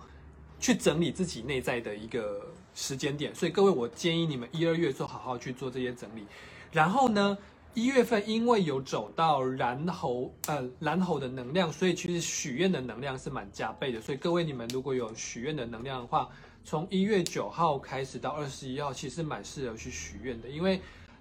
[0.59, 6.23] 去整理自己内在的一个时间点，所以各位我建议你们一二月做好好去做这些整理。
[6.71, 7.35] 然后呢，
[7.73, 13.99] 一月份因为有走到蓝猴呃蓝猴的能量，所以其实许愿的能量是蛮加倍的。
[13.99, 16.29] 所以各位你们如果有许愿的能量的话，
[16.63, 20.47] 从一月九号开始到二十一号，其实蛮适合去许愿的。
[20.47, 20.79] 因为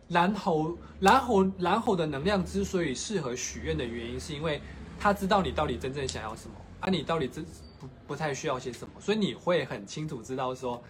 [0.08, 4.60] 蓝猴、蓝猴、蓝猴的能量之所以适合许愿的原因，是因为
[4.98, 7.44] 他知道你到底真正想要什么，啊，你到底真
[7.80, 10.82] 不不太需要些什么，所以你会很清楚知道说，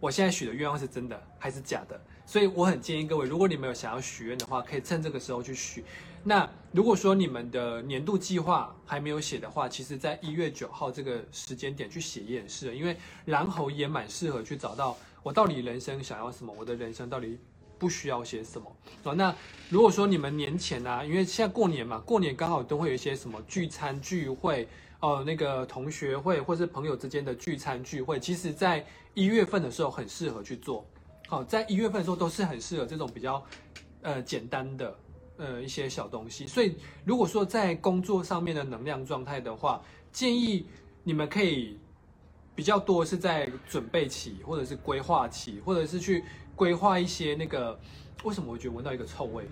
[0.00, 2.00] 我现在许的愿望是真的还是假的。
[2.24, 5.84] 所以我很建议各位，如果你们有想要许愿的话，可以趁这个时候去许。
[6.24, 17.38] 那如果说你们的年度计划还没有写的话，其实在一月九号这个时间点去写也是，因为蓝猴也蛮适合去找到我到底人生想要什么，我的人生到底
[17.78, 18.70] 不需要些什么。
[19.04, 19.34] 哦，那
[19.70, 24.68] 如果说你们年前啊，因为现在过年嘛，过年刚好都会有一些什么聚餐聚会
[25.00, 30.84] 哦，那个同学会或是朋友之间的聚餐聚会，其实在一月份的时候很适合去做。
[31.28, 33.42] 好，在一月份的时候都是很适合这种比较
[34.02, 34.94] 呃简单的。
[35.38, 39.80] 呃，一些小东西，所以如果说在工作上面的能量状态的话，
[40.12, 40.66] 建议
[41.04, 41.78] 你们可以
[42.54, 46.24] 比较多是在准备期，或者是规划期，或者是去
[46.56, 47.78] 规划一些那个。
[48.24, 49.44] 为什么我觉得闻到一个臭味？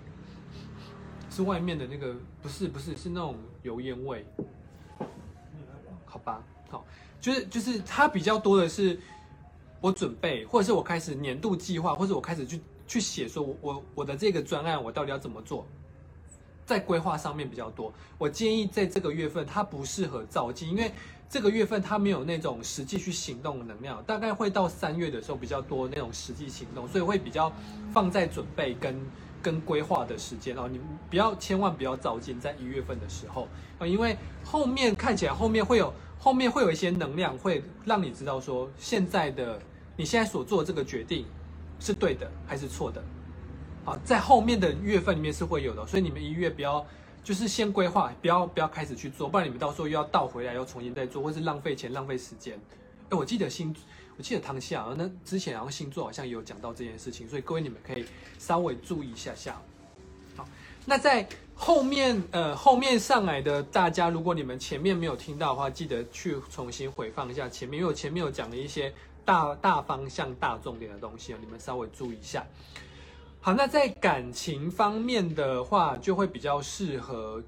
[1.29, 2.13] 是外面的那个？
[2.41, 4.25] 不是，不是，是那种油烟味。
[6.05, 6.85] 好吧，好，
[7.21, 8.99] 就是就是它比较多的是
[9.79, 15.65] 我准备，或者是我开始年度计划，或者我开始去去写，说我我我的这个专案我到底要怎么做。
[16.67, 20.91] 在规划上面比较多，我建议在这个月份它不适合造进，因为
[21.29, 27.49] 这个月份它没有那种实际去行动的能量，大概会到三月的时候比较多那种实际行动，所以会比较
[27.93, 28.99] 放在准备跟
[29.41, 30.67] 跟规划的时间哦。
[30.69, 30.77] 你
[31.09, 33.47] 不要千万不要造进在一月份的时候
[33.79, 39.57] 啊，因为后面看起来后面会有后面会有一些能量会让你知道说现在的
[39.95, 41.25] 你现在所做这个决定
[41.79, 43.01] 是对的还是错的。
[43.87, 46.85] 啊，在后面的月份里面是会有的，所以你们一月不要，
[47.23, 52.59] 就是先规划，不要不要开始去做，不然你们到时候又要倒回来，又重新再做，或是浪费钱、浪费时间。
[53.09, 53.73] 哎，我记得星，
[54.17, 58.05] 我记得唐西啊，那之前然后星座好像也有讲到这件事情，所以各位你们可以
[58.37, 59.57] 稍微注意一下下。
[60.35, 60.45] 好，
[60.85, 72.45] 那在后面呃后面上来的大家，如果你们前面没有听到的话，记得去重新回放一下前面，因为我前面有讲了一些大大方向、大重点的东西啊，你们稍微注意一下。
[73.47, 77.41] 好，那在感情方面的话，就会比较适合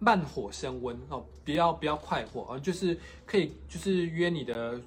[0.00, 4.80] 慢火升温哦，不要不要快火啊，就是可以就是约你的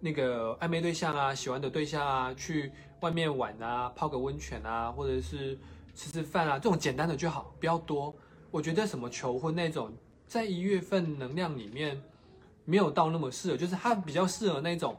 [0.00, 5.58] 那个暧昧对象啊、喜欢的对象啊，去外面玩啊，泡个温泉啊，或者是
[5.94, 8.14] 吃吃饭啊，这种简单的就好，不要多。
[8.50, 9.90] 我觉得什么求婚那种，
[10.26, 11.98] 在一月份能量里面
[12.66, 14.94] 没有到那么适合，就是它比较适合那种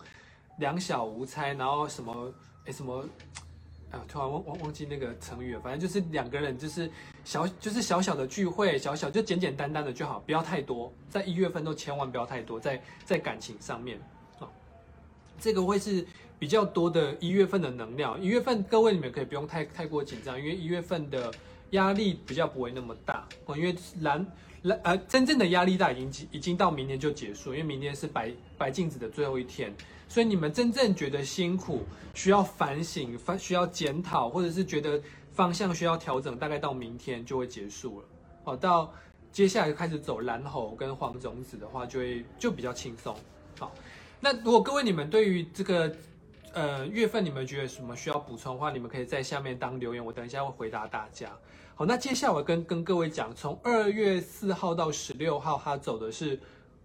[0.58, 2.34] 两小无猜，然后什么
[2.66, 3.06] 哎什么。
[4.08, 6.90] 突然忘忘忘记那个成语了，反正就是两个人就是
[7.24, 10.92] 小就是小小的聚会，小小就简简单单的就好，不要太多。
[11.10, 14.00] 在一月份都千万不要太多，在在感情上面
[14.40, 14.48] 啊
[15.40, 16.06] 这个会是
[16.40, 18.22] 比较多的一月份的能量。
[18.22, 21.32] 一月份各位你们可以不用太太过紧张，因为一月份的
[21.72, 23.58] 压力比较不会那么大哦。
[23.58, 24.26] 因为蓝
[24.64, 29.74] 蓝呃真正的压力大已经已经到明天就结束，因为明天是白白镜子的最后一天，
[30.08, 38.06] 所以你们真正觉得辛苦、需要反省、反需要检讨，或者是觉得方向需要调整，大概到明天就会结束了。
[38.46, 38.94] 哦，到
[39.32, 43.16] 接下来开始走蓝猴跟黄种子的话，就会就比较轻松。
[43.60, 43.74] 好，
[44.20, 45.94] 那如果各位你们对于这个
[46.54, 51.30] 呃月份你们觉得什么需要补充的话，你们可以在下面当留言，我等一下会回答大家。
[51.74, 56.40] 好，那接下来我跟跟各位讲，从二月四号到十六号，它走的是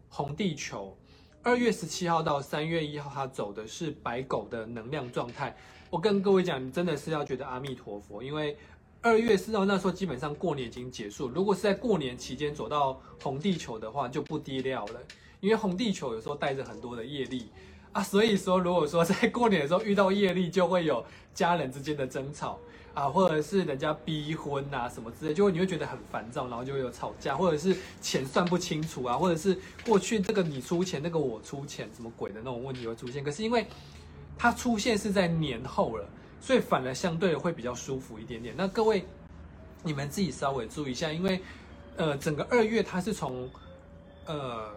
[0.08, 0.96] 红地球；
[1.42, 5.56] 二月十七号到三月一号，它走的是白狗的能量状态。
[5.88, 8.54] 我跟各位讲，你真的是要觉得阿弥陀佛，因为
[9.00, 15.00] 二月四号那时候基本上过年已经结束，如果是在过年期间走到红地球的话，就不低调了。
[15.40, 17.50] 因为红地球有时候带着很多的业力
[17.92, 22.58] 啊，所以说如果说在过年的时候遇到业力，就会有家人之间的争吵
[22.94, 33.22] 啊，或者是人家逼婚啊什么之类，就会你会觉得很烦躁，然后就会有吵架，或者是钱算不清楚啊，或者是过去这个你出钱，那个我出钱，什么鬼的那种问题会出现。
[33.22, 33.66] 可是因为
[34.36, 36.08] 它出现是在年后了，
[36.40, 38.54] 所以反而相对会比较舒服一点点。
[38.56, 39.04] 那各位
[39.82, 41.40] 你们自己稍微注意一下，因为
[41.96, 43.48] 呃整个二月它是从
[44.26, 44.68] 呃。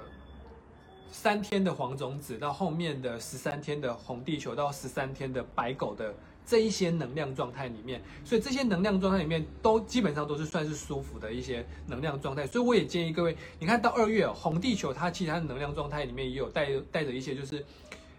[1.16, 6.12] 三天的黄种子到后面的十三天的红地球到十三天的白狗的
[6.46, 12.46] 这一些能量状态里面，所以这些能量状态里面都基本上都是算是舒服的一些能量状态。
[12.46, 17.66] 所以我也建议各位，你看到二月红地球，它其他的能量状态里面也有带带着一些，就是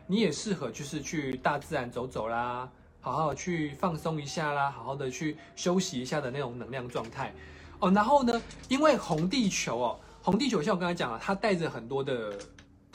[0.06, 2.68] 你也适合就是去大自然走走啦，
[3.00, 7.32] 好好去放松一下啦，好好的去休息一下的那种能量状态
[7.78, 7.90] 哦。
[7.90, 12.38] 然后呢，因为红地球哦，红地球像我刚才讲了，它带着很多的。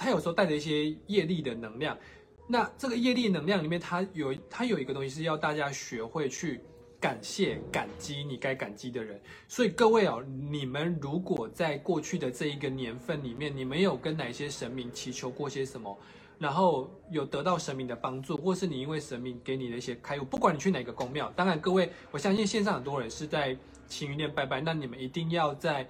[0.01, 1.97] 它有时候带着一些业力的能量，
[2.51, 6.59] 那这个业力能量里面，它有它有一个东西是要大家学会去
[6.99, 9.21] 感谢、感激你该感激的人。
[9.47, 15.95] 所以各位哦，你们如果在过去的这一个年份里面，你们有跟哪些神明祈求过些什么，
[16.39, 23.55] 然后有得到神明的帮助，或是你因为神明给你的一些开悟，不管你去哪个宫庙，当然各位，我相信线上很多人是在
[23.87, 25.87] 晴云殿拜拜，那你们一定要在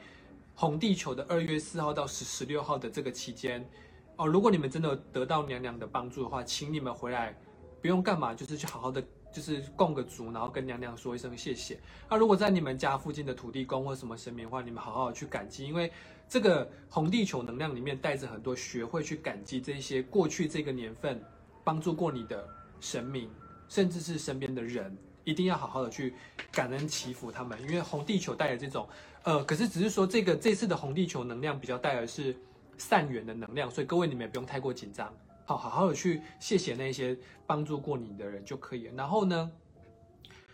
[0.56, 3.66] 红地球的二月四号到十十六号的这个期间。
[4.20, 7.34] 哦，如果你们真的得到娘娘的帮助的话，请你们回来，
[7.82, 9.02] 不用干嘛，就是去好好的，
[9.32, 11.80] 就是供个烛，然后跟娘娘说一声谢谢。
[12.10, 15.90] 那如果在你们家附近的土地公或什么神明的话，你们好好去感激，因为
[16.28, 21.24] 这个红地球能量里面带着很多学会去感激这些过去这个年份
[21.64, 22.46] 帮助过你的
[22.82, 23.30] 神明，
[23.70, 26.14] 甚至是身边的人，一定要好好的去
[26.52, 28.86] 感恩祈福他们，因为红地球带的这种，
[29.24, 32.36] 呃，可是只是说这个这次的红地球能量比较带的是。
[32.80, 35.14] 善缘的能量，所以各位你们也不用太过紧张，
[35.46, 37.16] 好好好的去谢谢那些
[37.46, 38.94] 帮助过你的人就可以了。
[38.96, 39.52] 然后呢，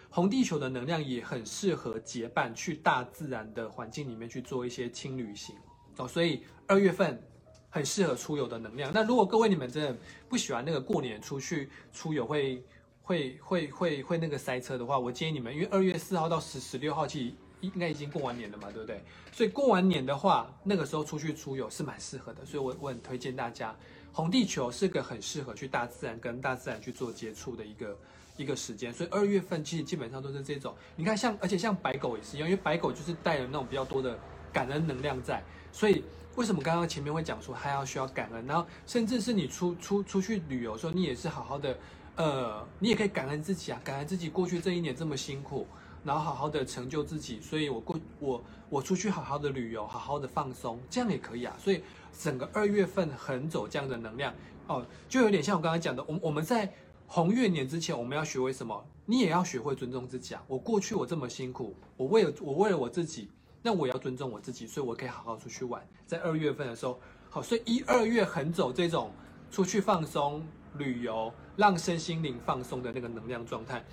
[0.10, 5.56] 红地球的能量也很适合结伴去大自然的环境里面去做一些轻旅行
[5.98, 7.22] 哦，所以二月份
[7.70, 8.92] 很适合出游的能量。
[8.94, 9.96] 那如果各位你们真的
[10.28, 12.64] 不喜欢那个过年出去出游会
[13.02, 17.32] 会会会会那个塞车的话，我建议你们，因为二月四号到十十六号实
[17.74, 19.02] 应该已经过完年了嘛，对不对？
[19.32, 22.46] 所以过完年的话，那个时候出去出游是蛮适合的。
[22.46, 23.76] 所以，我我很推荐大家，
[24.14, 27.98] 红地球是个很适合去大自然跟大自然去做接触的一个
[28.38, 28.94] 一个时间。
[28.94, 30.74] 所以二月份其实基本上都是这种。
[30.96, 34.18] 你看，像而且像白狗也是一样，因为白狗就是带了那种比较多的
[34.54, 35.44] 感恩能量在。
[35.72, 36.04] 所以
[36.36, 38.46] 为什么刚刚前面会讲说还要需要感恩？
[38.46, 41.78] 然后甚至是你出出出去旅游的时候，你也是好好的，
[42.16, 45.68] 呃，你也可以感恩自己啊，感恩自己过去这一年这么辛苦。
[46.06, 51.56] 然后好好的成就自己，所以我过我我出去好好的旅游，好好的放松，这样也可以啊。
[51.60, 51.82] 所以
[52.18, 54.32] 整个二月份横走这样的能量
[54.68, 56.72] 哦，就有点像我刚才讲的，我我们在
[57.08, 58.86] 红月年之前，我们要学会什么？
[59.08, 60.44] 你也要学会尊重自己啊。
[60.48, 63.32] 我过去我这么辛苦，我为了我为了我自己，
[63.64, 65.84] 那我要尊重我自己，所以我可以好好出去玩。
[66.06, 67.00] 在二月份的时候，
[67.32, 69.12] 好，所以一二月横走这种
[69.50, 70.46] 出去放松、
[70.78, 73.84] 旅游，让身心灵放松的那个能量状态，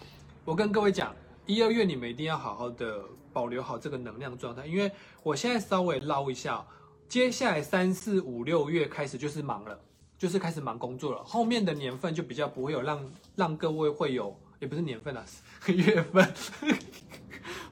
[0.45, 1.15] 我跟各位讲。
[1.53, 4.91] 一二月你们一定要好好的保留好这个能量状态，因为
[5.23, 6.65] 我现在稍微捞一下，
[7.09, 9.79] 接下来三四五六月开始就是忙了，
[10.17, 11.23] 就是开始忙工作了。
[11.25, 15.23] 后面的年份就比较不会有让让各位会有，也不是年份啊，
[15.67, 16.33] 月份。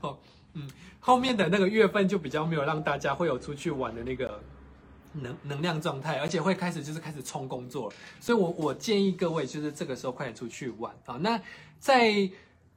[0.02, 0.18] 哦，
[0.52, 4.42] 嗯，后面的那个月份就比较没有让大家会有出去玩的那个
[5.14, 7.90] 能能量状态，而且会开始就是开始冲工作，
[8.20, 11.16] 所以我我建议各位就是这个时候快点出去玩啊。
[11.20, 11.40] 那
[11.78, 12.30] 在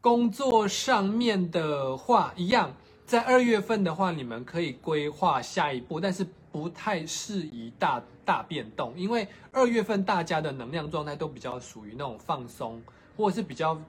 [0.04, 12.82] 工作上面的话，一样，在二月份的话，你们可以规划下一步，但是不太适宜大大变动，因为二月份大家的能量状态都比较属于那种放松，
[13.16, 13.80] 或者是比较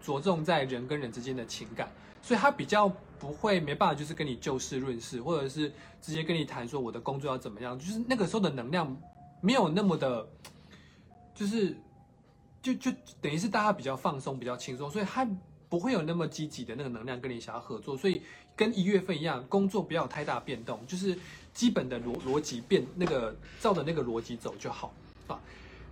[0.00, 1.90] 着重在人跟人之间的情感，
[2.22, 8.96] 所以他比较不会没办法就是跟你就事论事，或者是直接跟你谈说我的工作要怎么样，就是那个时候的能量
[9.40, 10.28] 没有那么的，
[11.34, 11.76] 就是
[12.62, 15.26] 就就等于是大家比较放松、比较轻松，所以他
[15.76, 18.22] 不会有那么积极的那个能量跟你想要合作，所以。
[18.58, 21.14] 跟一月份一样，工作不要有太大变动，就是
[21.52, 24.94] 基本的逻逻辑变那个照着那个逻辑走就好
[25.26, 25.38] 啊。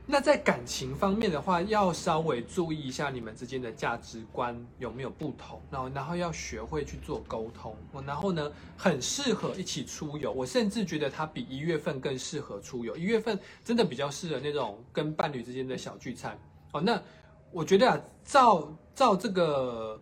[0.06, 10.32] 那在感情方面的话，要稍微注意一下你们之间的价值观有没有不同，然后然后要学会去做沟通，然后呢，很适合一起出游。
[10.32, 16.38] 我甚至觉得它比一月份更适合出游，一月份真的比较适合那种跟伴侣之间的小聚餐
[16.72, 16.80] 哦。
[16.80, 16.98] 那
[17.52, 20.00] 我觉得啊，照照这个，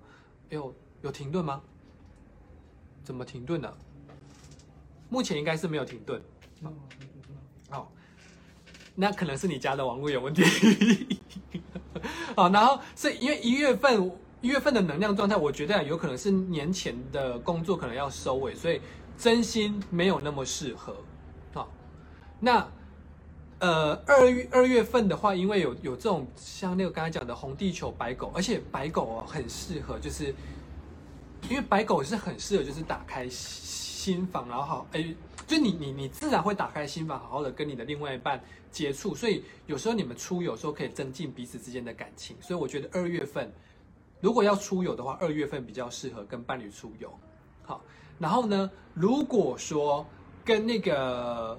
[0.50, 1.60] 哎呦，有停顿吗？
[3.02, 3.76] 怎么停顿了？
[5.08, 6.22] 目前应该是没有停顿。
[7.68, 7.90] 好，
[8.94, 10.42] 那可能是你家的网络有问题。
[12.36, 18.80] 好，然后是因为一月份一月份的能量状态，我觉得有可能是年前的工作可能要收尾，所以
[19.16, 20.96] 真心没有那么适合。
[21.52, 21.68] 好，
[22.40, 22.66] 那
[23.62, 30.34] 呃二月二月份的话，因为有有这种像那个刚才讲的红地球白狗，而且白狗哦很适合就是。
[31.50, 35.12] 因为白狗是很适合，就是打开心房，然后好，哎，
[35.44, 43.52] 就你你你自然会打开心房，好好的跟你的另外一半接触，所以有时候你们出游时候可以增进彼此之间的感情，所以我觉得二月份
[44.20, 47.12] 如果要出游的话，二月份比较适合跟伴侣出游。
[47.64, 47.82] 好，
[48.20, 50.06] 然后呢，如果说
[50.44, 51.58] 跟那个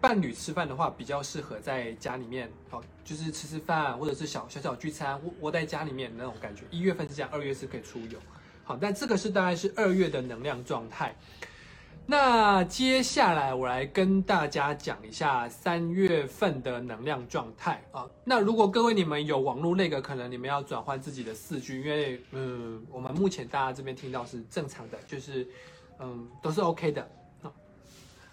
[0.00, 6.62] 伴侣吃饭的话，比较适合在家里面，好，就是吃吃饭或者是小小小聚餐，窝窝在家里面那种感觉。
[6.70, 8.18] 一月份是这样，二月是可以出游。
[8.64, 11.14] 好，但这个是大概是二月的能量状态。
[12.06, 18.08] 那接下来我来跟大家讲一下三月份的能量状态啊。
[18.24, 25.46] 那如果各位你们有网络那个，可能你们要转换自己的四 G，因为嗯，我们目前大家这边听到是正常的，就是
[25.98, 27.08] 嗯都是 OK 的。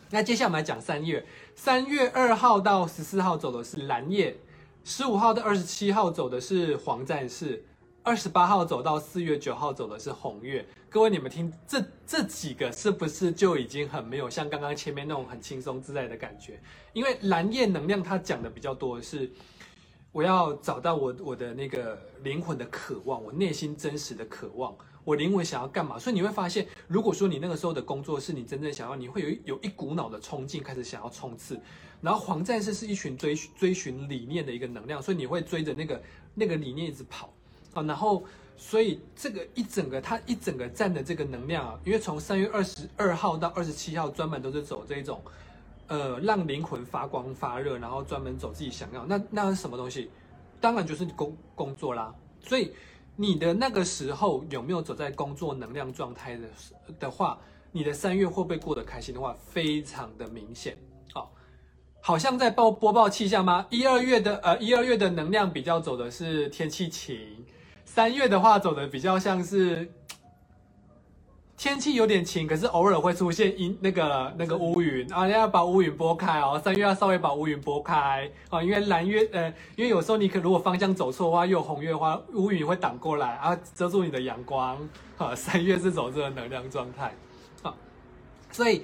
[0.10, 4.36] 那接下来我们来讲三月，三月二号到十四号走的是蓝夜，
[4.84, 7.64] 十五号到二十七号走的是黄战士。
[8.04, 16.58] 二十八号走到四月九号走的是红月，各位你们听这这几个是不是就已经很没有像刚刚前面那种很轻松自在的感觉？
[16.94, 19.30] 因为蓝夜能量它讲的比较多是，
[20.14, 24.74] 我要找到我我的那个灵魂的渴望，我内心真实的渴望，
[25.08, 25.98] 我灵魂想要干嘛？
[25.98, 31.58] 所以你会发现，如果说你那个时候的工作是你真正想要，你会有有一股脑的冲劲，开始想要冲刺。
[32.02, 36.02] 然后黄战士是一群追追寻理念的一个能量，所以你会追着那个
[36.36, 37.34] 那个理念一直跑。
[37.74, 38.22] 啊，然后，
[38.58, 45.22] 所以这个一整个，他一整个站的这个能量啊，因为从三月二十二号到二十七号，专门都是走这种，
[45.88, 49.06] 呃，让灵魂发光发热，然后专门走自己想要。
[49.06, 50.12] 那那是什么东西？
[50.60, 52.14] 当然就是工工作啦。
[52.42, 52.74] 所以
[53.20, 56.48] 你的那个时候有没有走在工作能量状态的
[57.00, 57.40] 的话，
[57.72, 60.78] 你的三月会不会过得开心的话，非常的明显。
[61.16, 61.28] 哦，
[62.00, 63.66] 好像在报播报气象吗？
[63.72, 67.18] 一二月的呃，一二月的能量比较走的是天气晴。
[67.84, 69.92] 三月的话走的比较像是
[71.58, 76.62] 天气有点晴，可是偶尔会出现阴那个那个乌云啊，要把乌云拨开哦。
[76.64, 84.78] 三月要稍微把乌云拨开啊，因为蓝月呃，因为有时候你可如果方向走错的话，又有红月的话，乌云会挡过来啊，遮住你的阳光
[85.18, 85.34] 啊。
[85.34, 87.12] 三月是走这个能量状态
[87.64, 87.74] 啊，
[88.52, 88.84] 所以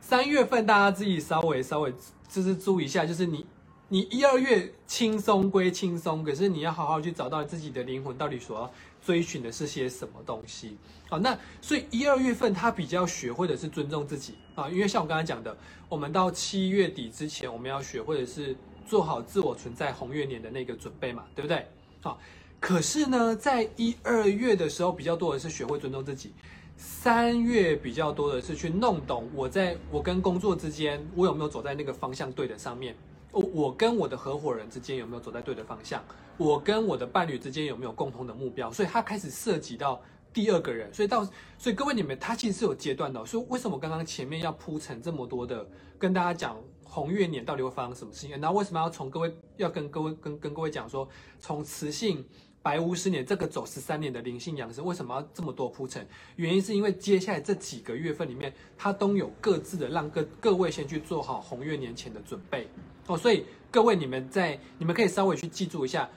[0.00, 1.92] 三月份大家自己稍微稍微
[2.26, 3.44] 就是注意一下，就是你。
[3.88, 8.72] 你一二月轻松归轻松，可是你要好好去找到自己的灵魂到底所要
[9.04, 10.76] 追寻的是些什么东西。
[11.08, 15.56] 好，那所以一二月份他比较学会的是尊重自己啊，因为像我刚才讲的，
[15.88, 21.66] 我们到七月底之前，我们要学会的是做好自我存在红月年的那个准备嘛，对不对？
[22.00, 22.18] 好，
[22.58, 26.32] 可是呢，在一二月的时候比较多的是学会尊重自己，
[26.76, 32.96] 三月比较多的是去弄懂我在我跟工作之间，我有没有走在那个方向对的上面。
[33.40, 36.02] 我跟我的合伙人之间有没有走在对的方向？
[36.36, 38.70] 我跟我的伴侣之间有没有共同的目标？
[38.72, 40.00] 所以他开始涉及到
[40.32, 41.24] 第二个人，所以到
[41.58, 43.24] 所以各位你们，他其实是有阶段的。
[43.24, 45.66] 所以为什么刚刚前面要铺成这么多的
[45.98, 48.40] 跟大家讲红月年到底会发生什么事情？
[48.40, 51.08] 然后为什么要从各位要跟各位跟跟各位讲说，
[51.38, 52.24] 从雌性
[52.62, 56.06] 白巫师年这个走十三年的灵性养生，为什么要这么多铺陈？
[56.36, 62.68] 原因是因为接下来这几个月份里面，它都有各自的让各各位先去做好红月年前的准备。
[63.06, 66.08] 哦，所以各位你们在，你们可以稍微去记住一下，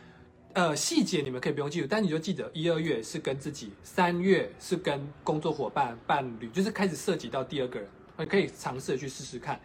[0.53, 7.89] 呃，细节你们可以不用记住，但你就记得一二月是跟自己，三月是跟工作伙伴、伴侣，就是开始涉及到第二个人，
[8.27, 9.59] 可以尝试去试试看。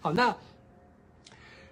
[0.00, 0.36] 好，那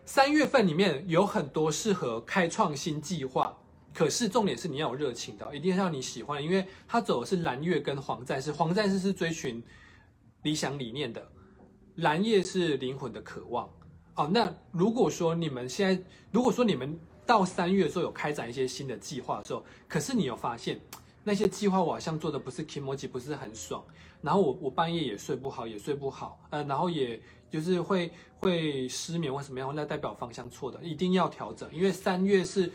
[0.05, 3.57] 三月份里面有很多适合开创新计划，
[3.95, 9.63] 可是重点是你要有热情的，一定要你喜欢，因为他走的是蓝月跟黄战士，黄战士是追寻
[10.43, 11.27] 理想理念的，
[11.97, 13.69] 蓝月是灵魂的渴望。
[14.17, 20.81] 哦，那如果说你们现在，如果说你们到三月的时候有开展一些新的计划的时候，可是你有发现
[21.23, 23.85] 那些计划我好像做的不是 kimoji 不是很爽，
[24.23, 32.73] 然后我我半夜也睡不好，也睡不好，呃，然后也就是会会失眠或什么样，那代表方向错的，一定要调整，因为三月是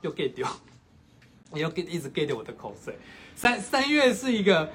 [0.00, 0.48] 又 get 掉，
[1.52, 2.96] 你要 get 一直 get 我的口水，
[3.34, 4.70] 三三月是一个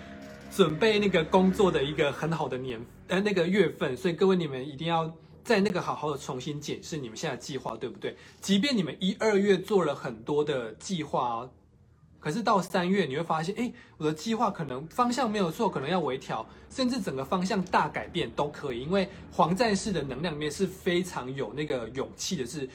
[0.52, 5.12] 准备那个工作的一个很好的年呃那个月份，所以各位你们一定要。
[5.44, 8.16] 在那个好好的重新检视你们现在计划对不对？
[8.40, 11.50] 即便你们一二月做了很多的计划，
[12.20, 18.82] 可是到三月你会发现，哎，我的计划可能方向没有错，可能要微调，甚至整个方向大改变都可以。
[18.82, 22.70] 因为黄战士的能量里面是非常有那个勇气的，是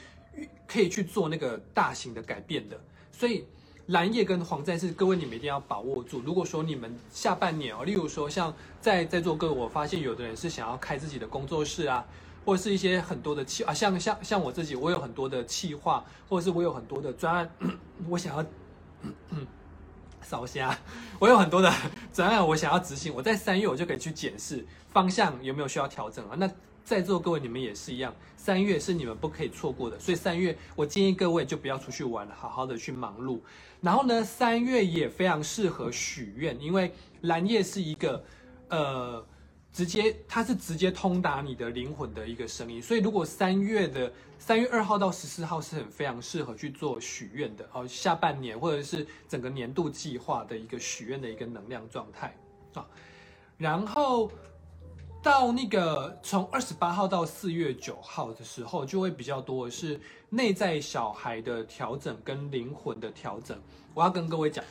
[0.67, 2.77] 可以去做那个大型的改变的。
[3.11, 3.45] 所以
[3.85, 6.19] 蓝叶跟黄战士，各位你们一定要把握住。
[6.19, 12.05] 如果说你们下半年哦，例如说像在在座各位，我发现有的人是想要开自己的工作室啊。
[12.47, 17.51] 或者是一些很多的企啊，像像像我自己，我有很多的企划，或者是我有很多的专案，
[18.07, 18.45] 我想要
[20.21, 20.73] 烧虾，
[21.19, 21.69] 我有很多的
[22.13, 23.13] 专案，我想要执行。
[23.13, 26.37] 我在三月我就可以去检视方向有没有需要调整啊。
[26.37, 26.49] 那
[26.85, 33.41] 在座各位你们也是一样，三月是你们不可以错过的，所以三月我建议各位就不要出去玩了，好好的去忙碌。
[33.81, 36.93] 然后呢，三月也非常适合许愿，因为
[37.23, 38.23] 蓝叶是一个
[38.69, 39.25] 呃。
[39.77, 52.35] 直接，它是直接通达你的灵魂的一个声音，所以如果三月的三月二号到十四号是很非常适合去做许愿的哦，下半年或者是整个年度计划的一个许愿的一个能量状态
[52.73, 52.83] 啊。
[53.55, 54.31] 然后
[55.21, 63.55] 到那个从二十八号到四月九号的时候，就会比较多的是内在小孩的调整跟灵魂的调整。
[63.93, 64.65] 我要跟各位讲，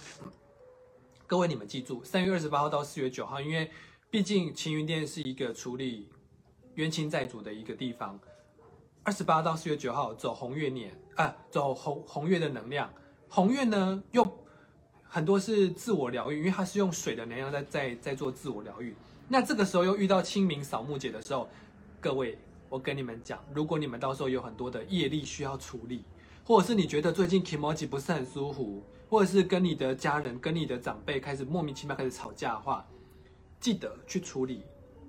[1.29, 3.71] 各位你们记住，三月二十八号到四月九号，因为。
[4.09, 6.09] 毕竟晴云店是一个处理
[6.77, 8.19] 冤亲债主的一个地方。
[9.03, 12.89] 二十八到四月九号走红月年啊，走红红月的能量。
[13.29, 14.25] 红月呢又
[15.03, 18.95] 很多是自我疗愈，因为它是用水的能量在在在做自我疗愈。
[19.29, 21.49] 那这个时候又遇到清明扫墓节的时候，
[22.01, 22.39] 各位，
[22.69, 26.05] 我跟你们讲，如果你们到时候有很多的业力需要处理，
[26.45, 32.87] 或者是你觉得最近 Kimoji 不是很舒服，或者是跟你的家人、跟你的长辈开始莫名其妙开始吵架的话，
[33.61, 34.63] 记得去处理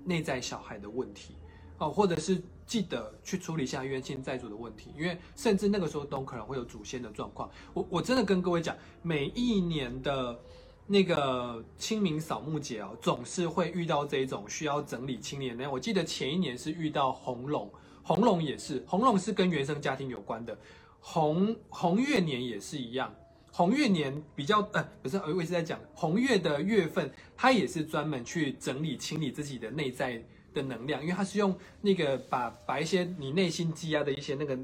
[0.04, 1.34] 内在小孩的问题，
[1.78, 7.50] 哦，或者是记得去处理一下冤亲债主的问题，因为甚至那个时候都可能会有祖先的状况。
[7.72, 10.38] 我我真的跟各位讲，每一年的
[10.86, 15.70] 那个清明扫墓节哦，总是会遇到这一种需要整理清理的。
[15.70, 17.70] 我记得前一年是遇到红龙，
[18.02, 20.58] 红龙也是，红龙是跟原生家庭有关的，
[21.00, 23.14] 红红月年也是一样。
[23.50, 30.22] 红月年比较呃不是，我是在讲红月的月份，它也是专门去整理清理自己的内在
[30.54, 34.56] 的能量，因为它是用那个把把一些你内心积压的一些那个，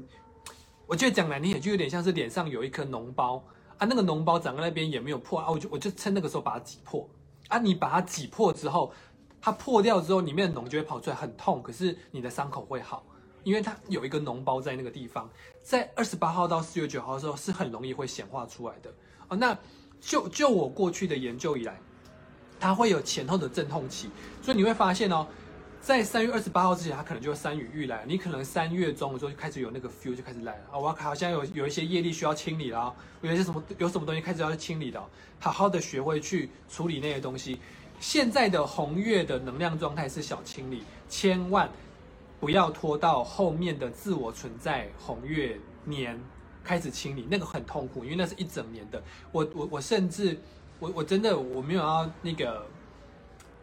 [0.87, 3.43] 我觉得讲难听点就有点像是脸上有一颗脓包
[3.77, 7.09] 啊，那个脓包长在那边也没有破啊，我就我就趁那个时候把它挤破
[7.49, 8.93] 啊，你把它挤破之后，
[9.41, 13.05] 它破掉之后里面的脓就会跑出来，很痛，可是你的伤口会好。
[13.45, 15.29] 因为它有一个脓包在那个地方，
[15.63, 18.91] 在二十八号到四月九号的时候是很容易会显化出来的
[19.27, 19.37] 哦。
[19.37, 19.57] 那
[20.01, 21.79] 就就我过去的研究以来，
[22.59, 24.09] 它会有前后的阵痛期，
[24.41, 25.27] 所以你会发现哦，
[25.79, 30.77] 在三月二十八号之前，它可能就山雨欲来，你可能三月中的时候就开始有那个 feel 就开始来了啊。
[30.79, 35.01] 我好像有有一些业力需要清理了，有一些什么有什么东西开始要清理的，
[35.39, 37.59] 好好的学会去处理那些东西。
[37.99, 41.69] 现在的红月的能量状态是小清理，千万。
[42.39, 46.19] 不要拖到后面的自我存在红月年
[46.63, 49.01] 开始清理，那个很痛苦，因为那是一整年的。
[49.31, 50.39] 我我我甚至
[50.79, 52.65] 我我真的我没有要那个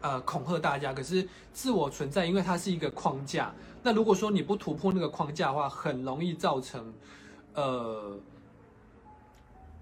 [0.01, 3.53] 呃恐吓大家，可是自我存在，因为它是一个框架。
[3.81, 6.93] 那如果说你不突破那个框架的话，很容易造成
[7.53, 8.17] 呃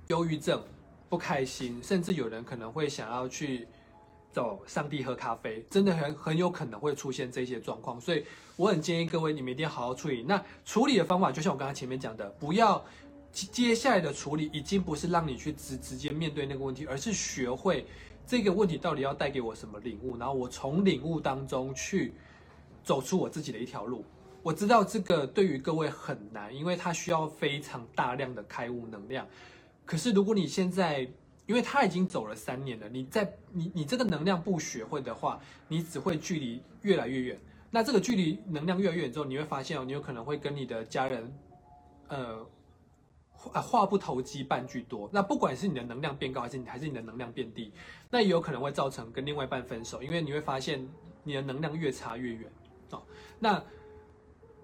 [0.07, 0.61] 忧郁症、
[1.09, 3.67] 不开心，甚至有人可能会想要去。
[4.31, 8.25] 找上帝喝咖啡，真的很很有可能会出现这些状况，所以
[8.55, 10.23] 我很建议各位，你们一定要好好处理。
[10.23, 12.83] 那处理的方法，就像我刚才前面讲的，不要
[13.31, 17.85] 接下来的处理已经不是让你去直直接面对那个问题，而是学会
[18.25, 22.13] 这个问题到底要带给我什么领悟，然后我从领悟当中去
[22.83, 24.05] 走出我自己的一条路。
[24.43, 29.27] 我知道这个对于各位很难，因为它需要非常大量的开悟能量。
[29.85, 31.07] 可是如果你现在，
[31.51, 35.37] 因为他已经走了三年了，你在你你这个能量不学会的话，
[35.67, 37.37] 你只会距离越来越远。
[37.69, 41.29] 那这个距离能量越来越远之后，你会发现哦，你有可能会跟你的家人，
[42.07, 42.47] 呃，
[43.33, 45.09] 话话不投机半句多。
[45.11, 47.73] 那不管是你的能量变高，还是你还是你的能量变低，
[48.09, 50.87] 那也有可能会造成跟另外一半分手，因为你会发现
[51.21, 52.49] 你的能量越差越远
[52.91, 53.03] 哦。
[53.39, 53.61] 那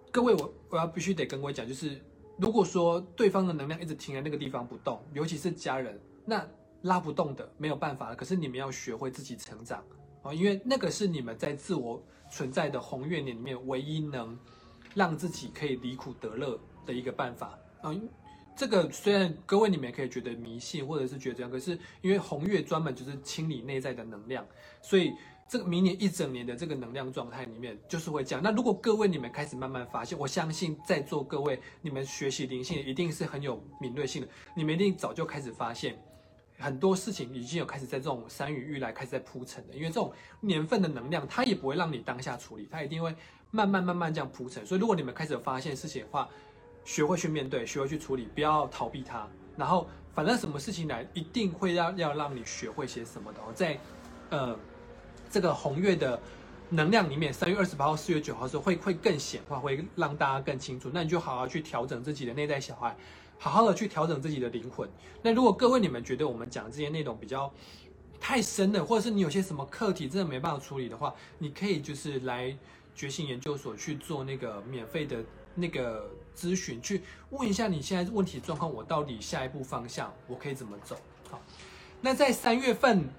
[0.10, 2.02] 各位，我我要必须得跟各位讲，就是
[2.38, 6.48] 如果说对方的能量一直停在那个地方不动，尤其是家人，那
[6.84, 8.16] 拉不动的没有办法了。
[8.16, 9.84] 可是你们要学会自己成长
[10.22, 12.02] 哦，因为那个是你们在自我
[12.32, 14.38] 存在的宏愿念里面唯一能
[14.94, 17.94] 让自己可以离苦得乐的一个办法啊。
[18.56, 24.46] 这个虽然各位你们也可以觉得迷信，或者是觉得这样，可是因为红月专门就是清理内在的能量，
[24.82, 25.14] 所以。
[25.50, 28.44] 这个明年一整年的这个能量状态里面，就是会这样。
[28.44, 35.98] 那如果各位你们开始慢慢发现，我相信在座各位你们学习灵性一定是很有敏锐性的，你们一定早就开始发现
[36.58, 39.74] 很多事情已经有开始在这种山雨欲来开始在铺陈的。
[39.74, 43.16] 因为这种年份的能量，它也不会让你当下处理，它一定会
[43.52, 44.66] 慢慢慢慢这样铺陈。
[44.66, 46.28] 所以如果你们开始有发现事情的话，
[46.84, 49.28] 学会去面对，学会去处理，不要逃避它。
[49.56, 53.40] 然后反正什么事情来，一定会要要让你学会些什么的。
[53.54, 53.78] 在
[54.30, 54.58] 呃。
[55.30, 56.18] 这个红月的
[56.70, 60.90] 能量里面，三月二十八号、四月九号的时候会会更显化，会让大家更清楚。
[60.94, 62.96] 那你就好好去调整自己的内在小孩，
[63.38, 64.90] 好好的去调整自己的灵魂。
[65.22, 67.52] 那如果各位你们觉得我们讲这些内容比较
[68.20, 72.56] 太深了，或者是你有些什么课题真的没办法处理的话，你可以就是来
[72.96, 75.24] 觉醒研究所去做那个免费的
[75.56, 80.98] 那个咨询，去问一下你现在问题状况，我到底下一步方向我可以怎么走？
[81.30, 81.42] 好，
[82.02, 83.08] 那在三月份。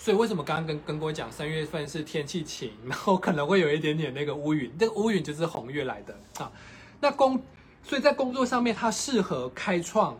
[0.00, 6.52] 所以为什么刚刚跟跟各位讲，三月份是天气晴，然后可能会有一点点那个乌云，这个乌云就是红月来的啊。
[7.00, 7.42] 那公，
[7.88, 10.14] 所以在工作上面，它适合开创、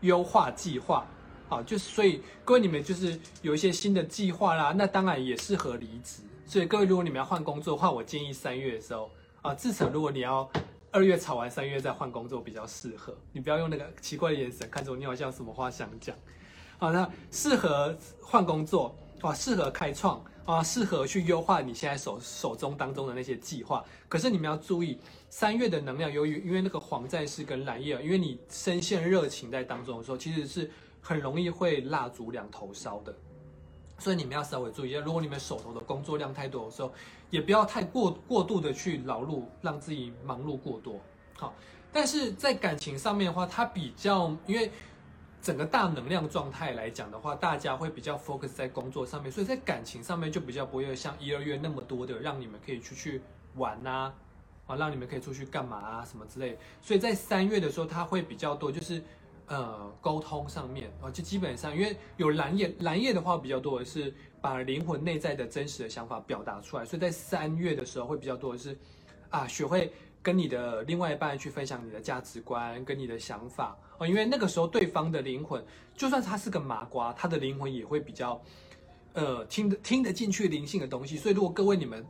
[0.00, 1.06] 优化计划
[1.50, 1.62] 啊。
[1.62, 6.22] 就是所以各位你们就是有一些新的计划啦，那当然也适合离职。
[6.46, 9.10] 所以各位如果你们要换工作的话，我建议三月的时候
[9.42, 10.50] 啊，至少如果你要
[10.90, 13.14] 二月炒完，三月再换工作比较适合。
[13.32, 16.16] 你不要用那个奇怪的眼神看着我，你好像什么话想讲。
[16.78, 18.96] 好，那适合换工作。
[19.20, 23.84] 啊，适合开创啊，适合去优化你现在手手中当中的那些计划。
[24.08, 24.98] 可是你们要注意，
[25.30, 30.70] 三月的能量，由于因为那个黄战士跟蓝叶，因为你深陷热情在当中的时候，其实是
[31.00, 33.14] 很容易会蜡烛两头烧的。
[33.98, 36.92] 所以你们要稍微注意一下，如果你们手头的工作量太多的时候，
[37.30, 41.00] 也不要太过过度的去劳碌，让自己忙碌过多。
[41.36, 41.54] 好，
[41.92, 44.70] 但是在感情上面的话，它比较因为。
[45.42, 53.20] 整个大能量状态来讲的话，大家会比较 focus 在工作上面，所以在感情上面就比较不会像一二月那么多的让你们可以出去
[53.56, 54.12] 玩呐，
[54.68, 56.56] 啊，让你们可以出去干嘛啊什么之类。
[56.80, 59.02] 所以在三月的时候，它会比较多，就是
[59.48, 68.78] 呃沟通上面啊，就基本上因为有蓝叶，蓝叶的话比较多的是把灵魂内在的真实的想法表达出来，所以在三月的时候会比较多的是
[69.28, 69.92] 啊学会。
[70.24, 73.76] 跟你的另外一半去分享你的价值观跟你的想法
[74.06, 75.64] 因为那个时候对方的灵魂，
[75.96, 78.42] 就算他是个麻瓜，他的灵魂也会比较，
[79.12, 81.16] 呃，听得听得进去灵性的东西。
[81.16, 82.04] 所以如果各位你们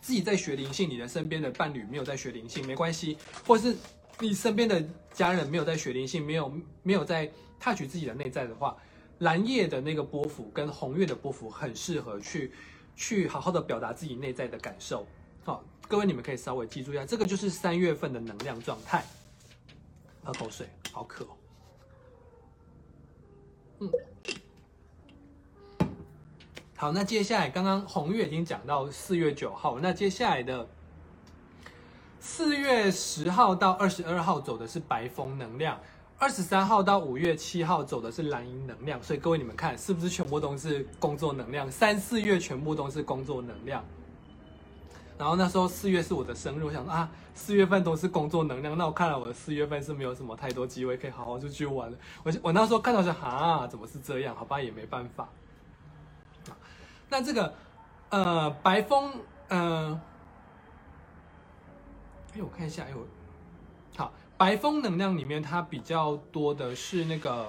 [0.00, 3.16] 自己在学灵性，你的身边的伴侣没有在学灵性，没关系；
[3.46, 3.76] 或是
[4.18, 4.82] 你身边的
[5.12, 8.76] 家人没有在学灵性，没有没有在踏取自己的内在的话，
[9.18, 12.52] 蓝叶的那个波幅跟红月的波幅很适合去
[12.94, 15.06] 去好好的表达自己内在的感受，
[15.44, 15.64] 好。
[15.88, 19.04] 各位，你们可以稍微记住一下，这个就是三月份的能量状态。
[20.24, 21.24] 喝口水，好渴。
[23.78, 23.90] 嗯，
[26.76, 30.66] 好，那接下来刚刚红月已经讲到四月九号，那接下来的
[32.18, 35.78] 四月十号到二十二号走的是白风能量，
[36.18, 39.02] 二十三号到五月七号走的是蓝银能量。
[39.02, 41.70] 所以各位，你们看是不是全部都是工作能量？
[41.70, 43.84] 三四月全部都是工作能量。
[45.18, 51.96] 然后那时候四月是我的生日，我想啊，四月份都是工作能量，那我看来我的四月份是没有什么太多机会可以好好出去玩的。
[52.22, 54.36] 我我那时候看到是哈，怎么是这样？
[54.36, 55.28] 好吧，也没办法。
[57.08, 57.54] 那这个
[58.10, 59.12] 呃白风，
[59.48, 60.00] 嗯，
[62.34, 63.06] 哎，我看一下，哎我，
[63.96, 67.48] 好，白风能量里面它比较多的是那个。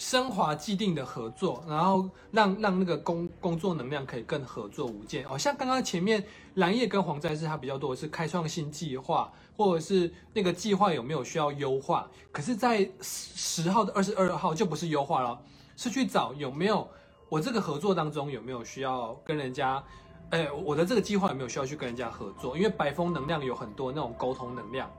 [0.00, 5.26] 升华既定的合作，然后让让那个工工作能量可以更合作无间。
[5.28, 6.24] 哦，像刚刚前面
[6.54, 12.08] 蓝叶跟黄战士，它比较多的是开创新计划，或者是那个计划有没有需要优化。
[12.32, 15.38] 可是，在十号的二十二号就不是优化了，
[15.76, 16.88] 是去找有没有
[17.28, 19.84] 我这个合作当中有没有需要跟人家，
[20.30, 22.56] 哎，我的这个计划有没有需要去跟人家合作？
[22.56, 24.90] 因为白风能量有很多那种沟通能量，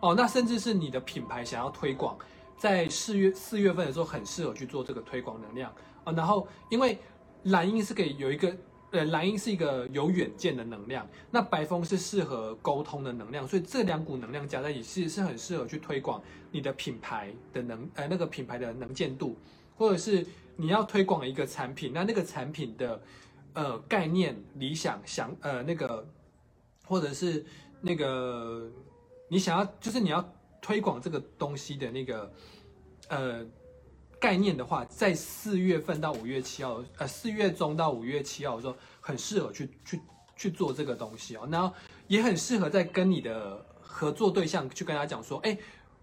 [0.00, 2.14] 哦，那甚至是你的品牌想要推广。
[2.60, 6.12] 在四月四月份的时候，很适合去做这个推广能量啊。
[6.12, 6.98] 然后，因为
[7.44, 8.54] 蓝鹰是可以有一个
[8.90, 19.38] 呃，蓝鹰是一个有远见的能量，那白风是适合沟通的能量，所以这两股能量加在一起，是是很适合去推广你的品牌的能，呃，那个品牌的能见度，
[19.74, 23.00] 或者是你要推广一个产品，那那个产品的
[23.54, 26.06] 呃概念、理想、想呃那个，
[26.84, 27.42] 或者是
[27.80, 28.68] 那个
[29.28, 30.20] 你想要，就是你要
[30.60, 32.32] 推广这个东西的那个
[33.08, 33.46] 呃。
[34.20, 40.00] 概念的话，在四月份到五月七号，呃，四月中到五月七号的时候，很适合去去
[40.36, 41.48] 去做这个东西哦。
[41.50, 41.74] 然后
[42.06, 45.56] 也很适合在跟你的合作对象去跟他讲说，哎，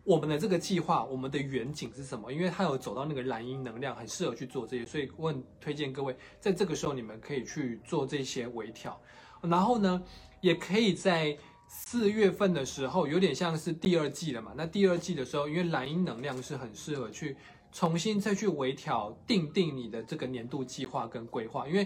[0.04, 2.34] 我们的这个计划，我们的远景是什么？
[2.34, 4.84] 因为他有走到那个蓝音能量，很适合去做这些。
[4.84, 9.00] 所以我很推荐各位，在这个时候你们可以去做这些微调。
[9.44, 10.02] 然后呢，
[10.42, 11.38] 也可以在
[11.68, 14.54] 四月份的时候，有点像是第二季了嘛。
[14.56, 17.36] 那第二季的时候，因为蓝音能量是很适合去。
[17.70, 21.86] 重新再去微调、定定你的这个年度计划跟规划，因为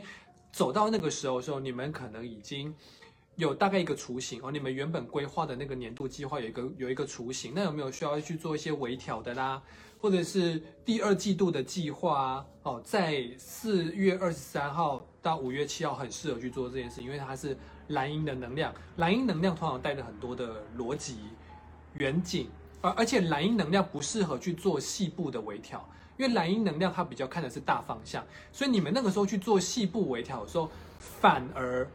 [0.51, 2.73] 走到那个时候的时候，你们可能已经
[3.35, 4.51] 有大概一个雏形哦。
[4.51, 9.61] 你们原本规划的那个年度计划有一个有一个雏形，那有没有需要去做一些微调的啦？
[9.99, 17.57] 或者是第二季度的计划哦，在四月二十三号到五月七号很适合去做这件事，因为它是
[17.91, 21.17] 蓝鹰的能量，蓝鹰能量通常带着很多的逻辑、
[21.93, 22.49] 远景。
[22.81, 25.87] 而而且蓝鹰能量不适合去做细部的微调，
[26.17, 30.67] 因为蓝鹰能量它比较看的是大方向，所以你们那个时候去做细部微调的时候，
[30.97, 31.87] 反而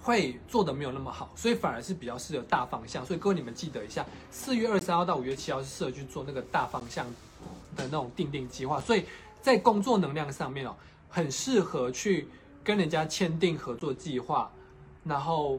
[0.00, 3.06] 会做的没有那么好，所以反而是比较适合大方向。
[3.06, 7.06] 所以各位你们记得一下，四月二十三号到五月七号是适合去做那个大方向
[7.76, 8.80] 的那种定定计划。
[8.80, 9.04] 所以
[9.40, 10.74] 在工作能量上面哦，
[11.08, 12.26] 很适合去
[12.64, 14.50] 跟人家签订合作计划，
[15.04, 15.58] 然后。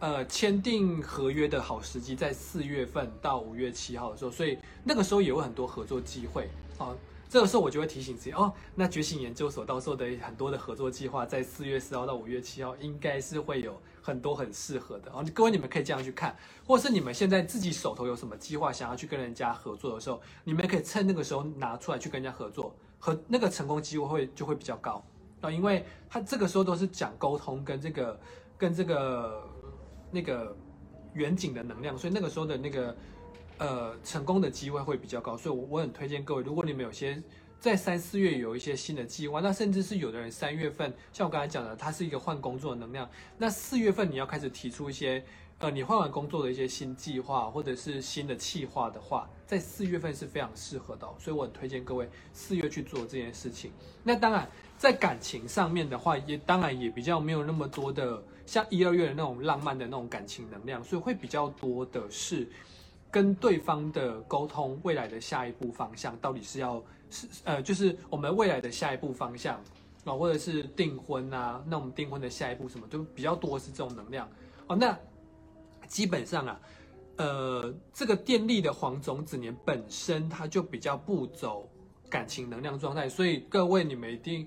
[0.00, 6.94] 呃，签订合约的好时机在四月份到五月七号的时候，所以那个时候也有很多合作机会啊。
[7.26, 15.24] 这个时候我就会提醒自己哦，那觉醒研究所到时候的很多的合作计划在四月四号到五月七号，应该是会有很多很适合的啊。
[15.32, 25.02] 各位你们可以这样去看，或是你们现在自己手头有什么计划想要去跟人家合作的时候，你们可以趁那个时候拿出来去跟人家合作，和那个成功机会会就会比较高
[25.40, 28.20] 啊，因为他这个时候都是讲沟通跟这个
[28.58, 29.42] 跟这个。
[30.10, 30.56] 那个
[31.14, 32.96] 远景的能量，所以那个时候的那个
[33.58, 37.20] 呃成功的机会会比较高，所以我我很推荐各位，如果你们有些
[37.58, 45.20] 在三四月有一些新的计划，那甚至是有的人三月份，像我刚才讲的，它是一个换工作的能量，那四月份你要开始提出一些
[45.58, 53.72] 呃你换完工作的一些新计划或者是新的计划的话，在四月份是非常适合的，所以我很推荐各位四月去做这件事情。
[54.04, 54.48] 那当然
[54.78, 58.22] 在感情上面的话，也当然也比较没有那么多的。
[58.46, 62.46] 像一二月的那种浪漫的那种感情能量，所以会比较多的是
[63.10, 69.56] 跟对方的沟通，未来的下一步方向到底是要是呃，就是我们未来的下一步方向
[70.04, 74.28] 啊，或者是订婚啊，那我们订婚的下一步什么，就比较多是这种能量
[74.66, 74.76] 哦。
[74.76, 74.98] 那
[75.86, 76.60] 基本上啊，
[77.16, 81.68] 呃，这个电力的黄种子年本身它就比较不走
[82.10, 84.46] 感情能量状态，所以各位你们一定，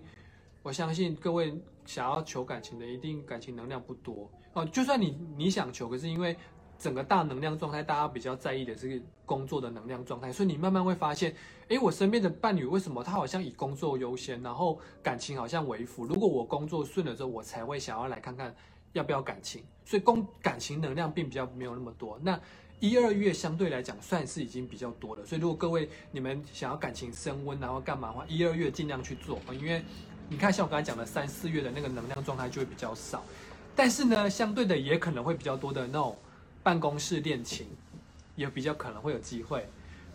[0.62, 1.58] 我相信各位。
[1.88, 4.65] 想要求感情的，一定感情能量不多哦。
[4.65, 6.35] 就算你你想求，可是因为
[6.77, 11.33] 整个大能量状态，大家比较在意的是工作的能量状态，所以你慢慢会发现，
[11.69, 16.05] 诶，我身边的伴侣为什么他好像以工作优先，然后感情好像为辅。
[16.05, 18.53] 如果我工作顺了之后，我才会想要来看看
[18.93, 19.63] 要不要感情。
[19.85, 22.19] 所以工感情能量并比较没有那么多。
[22.21, 22.39] 那
[22.79, 25.25] 一二月相对来讲算是已经比较多了。
[25.25, 29.81] 所以如果各位你们想要感情升温，然后干嘛的话，一二月尽量去做因为。
[30.30, 33.23] 你看，像我刚才讲的，三四月的那个能量状态就会比较少，
[33.73, 36.17] 但是呢，相对的也可能会比较多的那种
[36.61, 37.65] 办公室恋情，
[38.36, 39.65] 也比较可能会有机会，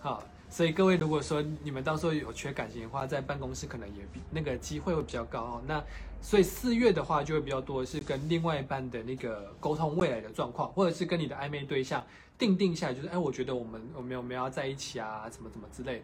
[0.02, 5.62] 好，所以各位如果说你们到时候有缺感情的话，在办公室可能也比那个机会会比较高哦。
[5.66, 5.82] 那
[6.20, 12.04] 所以四月的话就会比较多是跟另外一半的那个沟通未来的状况，或者是跟你的暧昧对象
[12.36, 16.02] 定定下来，就是哎，我觉得我们我们有没有要在一起啊，怎么怎么之类，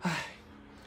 [0.00, 0.24] 唉，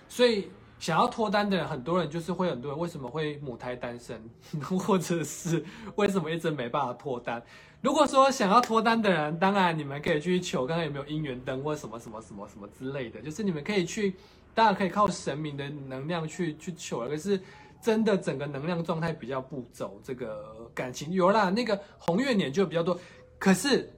[0.10, 0.52] 所以。
[0.80, 4.18] 想要脱单的人，很多人就是会很多人为什么会母胎单身，
[4.64, 5.64] 或者是
[5.96, 7.44] 为什么一直没办法脱单？
[7.82, 14.16] 如果说想要脱单的人，当然你们可以去求，看看有没有姻缘灯或什么什么什么什么之类的，就是你们可以去，
[14.56, 17.00] 当然可以靠神明的能量去去求。
[17.08, 17.40] 可是
[17.82, 22.98] 真的整个能量状态比较不走这个感情，有啦，那个红月年就比较多。
[23.38, 23.92] 可是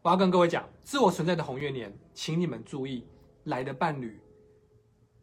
[0.00, 3.06] 我要跟各位讲，自我存在的红月年，请你们注意，
[3.44, 4.18] 来的伴侣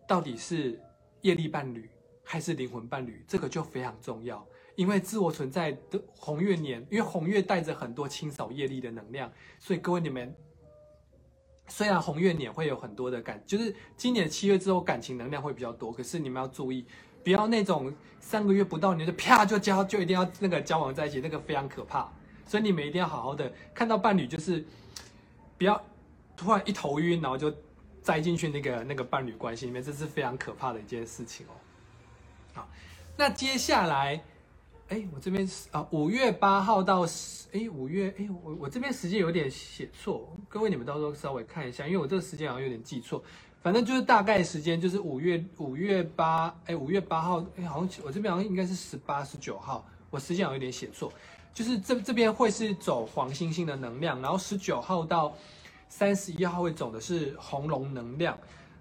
[0.07, 0.79] 到底是。
[1.21, 1.89] 业力伴侣
[2.23, 4.45] 还是灵魂伴侣，这个就非常重要。
[4.75, 10.33] 因为自我存在的红月年，因为红月带着很多清扫业力的能量，所以各位你们，
[11.67, 16.85] 虽然红月年会有很多的感，就是今年七月之后感情能量会比较多，可是你们要注意，
[17.25, 22.09] 不要那种三个月不到你就啪就交就一定要那个交往在一起，那个非常可怕。
[22.45, 24.65] 所以你们一定要好好的看到伴侣，就是
[25.57, 25.83] 不要
[26.37, 27.53] 突然一头晕，然后就
[28.01, 31.51] 栽进去那个那个伴侣关系里面，这是非常可怕的一件事情哦。
[32.53, 32.69] 好，
[33.17, 34.21] 那接下来。
[34.91, 43.23] 哎，我这边是啊，五月八号到十，哎，五月，哎，我我这边时间有点写错，各位你们到时候稍微看一下，因为我这个时间好像有点记错，
[43.61, 51.13] 反正就是大概时间就是五月五月八，哎，五月八号，哎，好像我这边好像应该是十八十九号，我时间好像有点写错，
[51.53, 55.31] 就是这这边会是走黄星星的能量，然后十九号到
[55.89, 58.37] 三十一号会走的是红龙能量。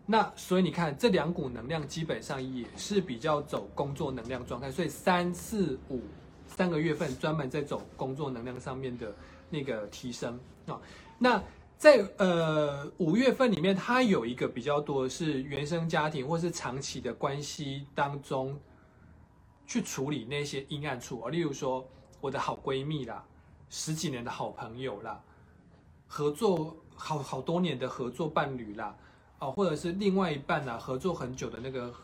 [0.06, 6.00] 那所以你看，这两股能量基本上也是比较走工作能量状态，所以三四五
[6.46, 9.14] 三个月份专门在走工作能量上面的
[9.50, 10.80] 那个提升啊。
[11.18, 11.42] 那
[11.76, 18.58] 在呃五月份里面，它有一个比较多是原生家庭或是长期的关系当中
[19.66, 21.86] 去处理那些阴暗处啊，例如说
[22.20, 23.22] 我的好闺蜜啦，
[23.68, 25.22] 十几年的好朋友啦，
[26.06, 28.94] 合作好好多年的合作伴侣啦。
[29.38, 31.94] 哦，或者是另外一半呢，合作很久的那个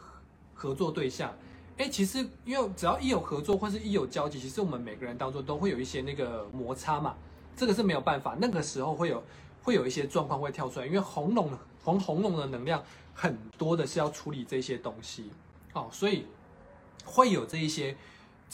[0.54, 1.34] 合作对象，
[1.76, 7.16] 哎，其实因为只要一有合作或是一有交集，其实我们每个人当中都会有一些那个摩擦嘛，
[7.56, 9.20] 这个是没有办法，那个时候会有
[9.64, 12.80] 会有一些状况会跳出来，因为红龙的红红龙的能量
[13.12, 15.28] 很多的是要处理这些东西，
[15.72, 16.26] 哦，所以
[17.04, 17.96] 会有这一些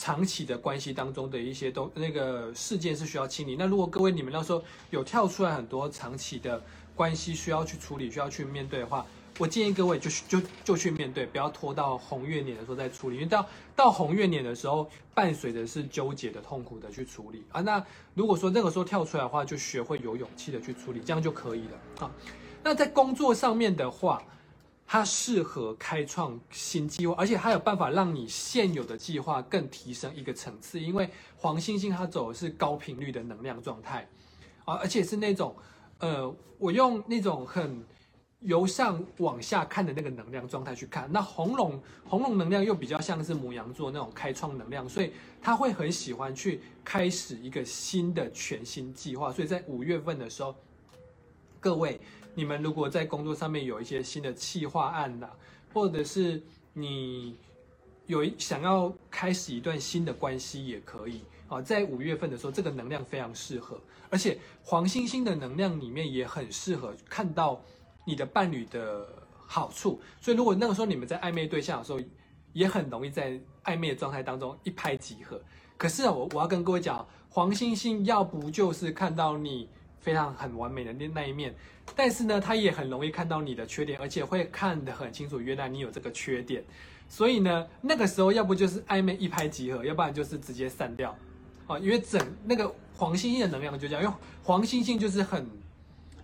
[0.01, 3.57] 长期的关系当中的一些东那个事件是需要清理。
[3.59, 6.61] 那如果各位你们那时候有跳出来很多长期的。
[6.97, 9.07] 关系需要去处理，需要去面对的话，
[9.39, 17.63] 我建议各位就就就去面对，不要拖到红月年的时候再处理，因为到到红月年的时候，伴随的是纠结的、痛苦的去处理啊。
[17.63, 17.83] 那
[18.13, 22.11] 如果说那个时候跳出来的话，就学会有勇气的去处理，这样就可以了啊。
[22.63, 24.23] 那在工作上面的话，
[24.93, 34.09] 它适合开创新计划，而且它有办法让你现有的计划更提升一个层次，因为黄星星它走的是高频率的能量状态
[34.65, 35.55] 啊，而且是那种。
[36.01, 37.85] 呃，我用那种很
[38.41, 49.31] 由上往下看的那个能量状态去看，那红龙红龙能量又比较像是母羊座那种开创能量，所以他会很喜欢去开始一个新的全新计划。
[49.31, 50.53] 所以在五月份的时候，
[51.61, 52.01] 各位
[52.35, 55.29] 你们如果在工作上面有一些新的企划案呐，
[55.73, 56.43] 或者是
[56.73, 57.37] 你
[58.07, 61.21] 有想要开始一段新的关系，也可以。
[61.49, 67.61] 啊，在五月份的时候，这个能量非常适合，而且黄星星的能量里面也很适合看到
[68.05, 69.05] 你的伴侣的
[69.47, 70.01] 好处。
[70.21, 72.01] 所以，如果那个时候你们在暧昧对象的时候，
[72.53, 75.43] 也很容易在暧昧的状态当中一拍即合。
[75.77, 79.69] 可是啊，我我要跟各位讲，黄星星要不就是看到你
[80.01, 81.55] 非常很完美的那那一面，
[81.95, 86.65] 但是呢，他也很容易看到你的缺点，而且会看得很清楚，原来你有这个缺点。
[87.09, 91.17] 所以呢，那个时候要不就是暧昧一拍即合，要不然就是直接散掉。
[91.67, 95.47] 啊，因为整那个黄星星的能量就这样，因为黄星星就是很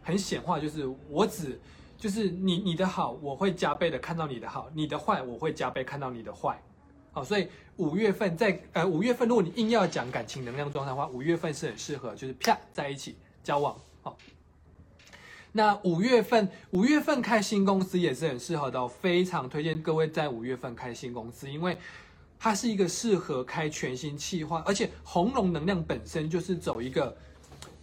[0.03, 1.61] 很显化，就是我只
[1.99, 6.61] 就是你你的好，我会加倍的看到你的好，你的坏我会加倍看到你的坏。
[7.13, 13.17] 好，所以五月份在呃五月份，如果你硬要讲感情能量状态的话，五月份是很适合就是啪在一起
[13.47, 13.77] 交往。
[14.03, 14.19] 好，
[15.53, 21.79] 那五月份五月份开新公司也是很适合的，非常推荐各位在五月份开新公司，因为。
[22.39, 27.17] 它是一个适合开全新企划，而且红龙能量本身就是走一个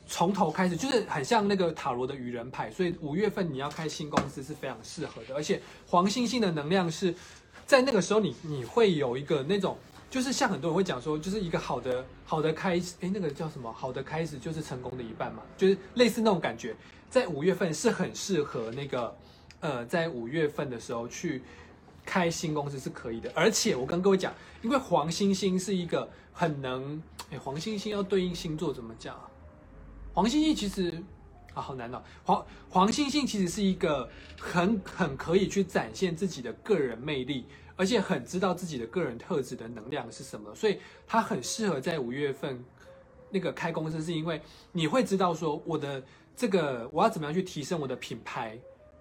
[0.05, 5.33] 从头开始，就是很像那个塔罗的愚人牌，所以五月份你要开新公司是非常适合的。
[5.33, 7.15] 而且黄星星的能量是
[7.65, 9.75] 在那个时候，你你会有一个那种，
[10.13, 13.73] 就是像很多人会讲说，就是一个好的好的开始，哎，那个叫什么？
[13.73, 16.75] 好的开始就是成功的一半嘛，就是类似那种感觉，
[17.09, 19.17] 在五月份是很适合那个
[19.59, 21.41] 呃，在五月份的时候去。
[22.05, 27.01] 开新公司是可以的，而且我跟各位讲，因为黄星星是一个很能，
[27.31, 29.15] 哎，黄星星要对应星座怎么讲？
[30.13, 31.01] 黄星星其实
[31.53, 32.03] 啊，好难哦。
[32.25, 37.45] 黄黄星星其实是一个很很可以去展现自己的个人魅力，
[37.75, 42.63] 而且很知道自己的个人特质的能量是什么，所以他很适合在五月份
[43.29, 46.03] 那个开公司，是因为你会知道说我的
[46.35, 48.57] 这个我要怎么样去提升我的品牌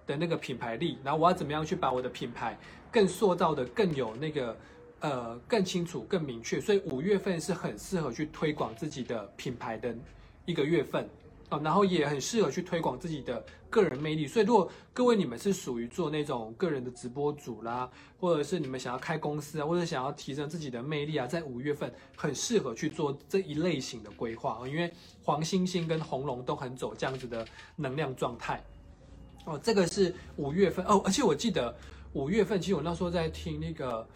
[0.07, 2.59] 的那个品牌力，然后我要怎么样去把我的品牌。
[2.91, 4.55] 更塑造的更有那个，
[5.01, 9.95] 呃，更清楚、更明确，所以五月份是很适合去推广自己的品牌的
[10.45, 11.09] 一个月份
[11.61, 14.27] 然后也很适合去推广自己的个人魅力。
[14.27, 24.93] 所以，如果各位你们是属于做那种个人的直播主啦，或者是你们想要开公司啊，或者想要提升自己的魅力啊，在五月份很适合去做这一类型的规划，因为
[25.23, 27.47] 黄星星跟红龙都很走这样子的
[27.77, 28.65] 能量状态
[29.45, 29.59] 哦。
[29.63, 31.75] 这个是五月份哦，而且我记得。
[32.15, 34.07] 五月份，其实我那时候在听那个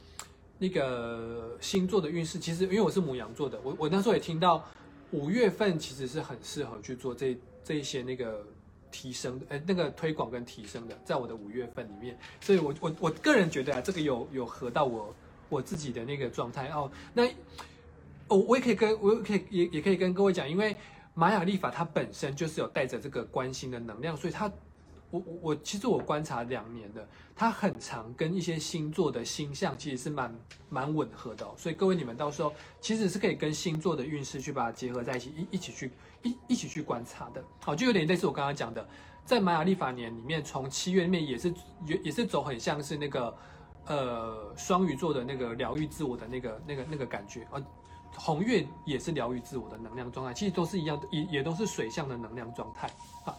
[0.58, 4.62] 那个星座的运势，其实因为我是母羊座的，我我那时候也听到
[5.12, 8.44] 五月份其实是很适合去做这这一些那个
[8.90, 15.14] 提升的，呃，那个推广跟提升的，在我的五月份里面，所以我我我个人觉得啊，这个有有合到我
[15.48, 16.90] 我自己的那个状态哦。
[17.14, 17.24] 那
[18.28, 20.76] 我，我也可以跟我可以也也可以跟各位讲，因为
[21.14, 24.50] 玛雅历法它本身就是有带着这个关心的能量，所以它。
[25.10, 30.34] 我我我其实我观察两年的，它很常跟一些星座的星象其实是蛮
[30.68, 35.92] 蛮吻合的，所以各位你们到时候其实是可以跟星座的运势去把它结合在一起，一一起去
[36.22, 37.42] 一一起去观察的。
[37.60, 38.86] 好，就有点类似我刚刚讲的，
[39.24, 41.54] 在玛雅历法年里面，从七月面也是
[41.86, 43.36] 也也是走很像是那个
[43.86, 47.64] 呃双鱼座的那个疗愈自我的那个那个那个感觉，呃
[48.18, 52.90] 红月也是疗愈自我的能量状态，其实都是一样，也也都是水象的能量状态
[53.24, 53.36] 啊。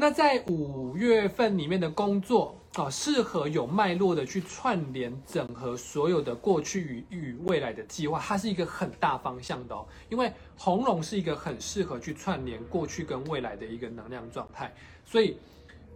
[0.00, 9.86] 那在五月份里面的工作啊，适合有脉络的去串联、整合所有的过去与与未来的计划，它是一个很大方向的哦。
[10.08, 14.74] 因为红龙是一个很适合去串联过去跟未来的一个能量状态，
[15.04, 15.36] 所以，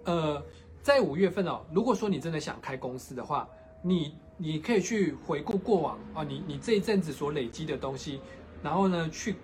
[0.04, 0.42] 呃，
[0.82, 3.48] 在五月份哦，如果说你真的想开公司的话，
[3.80, 8.20] 你你可以去回顾过往啊，你你这一阵子所累积的东西，
[8.62, 9.36] 然后呢，去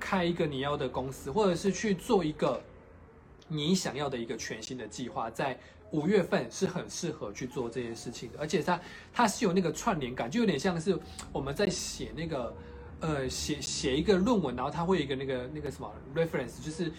[0.00, 2.60] 开一个你要的公司，或者是去做一个。
[3.48, 5.58] 你想要的一个全新的计划，在
[5.90, 8.78] 五月份是很适合去做这件事情的，而且它
[9.10, 10.98] 它是有那个串联感，就有点像是
[11.32, 12.54] 我们在写那个
[13.00, 16.92] 呃写写一个论文，然后它会有一个那个那个什么 reference，就是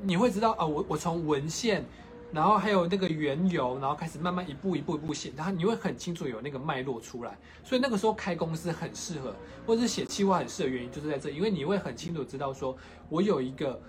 [0.00, 1.84] 你会知道啊，我我从文献，
[2.32, 9.34] 然后还有那个缘由，然后开始慢慢一步一步一步写，然后你会很清楚有那个脉络出来，所以那个时候开公司很适合，
[9.66, 12.76] 或者是写计划很适合，原因就是在这，因为你会很清楚知道说
[13.08, 13.82] 我有一个。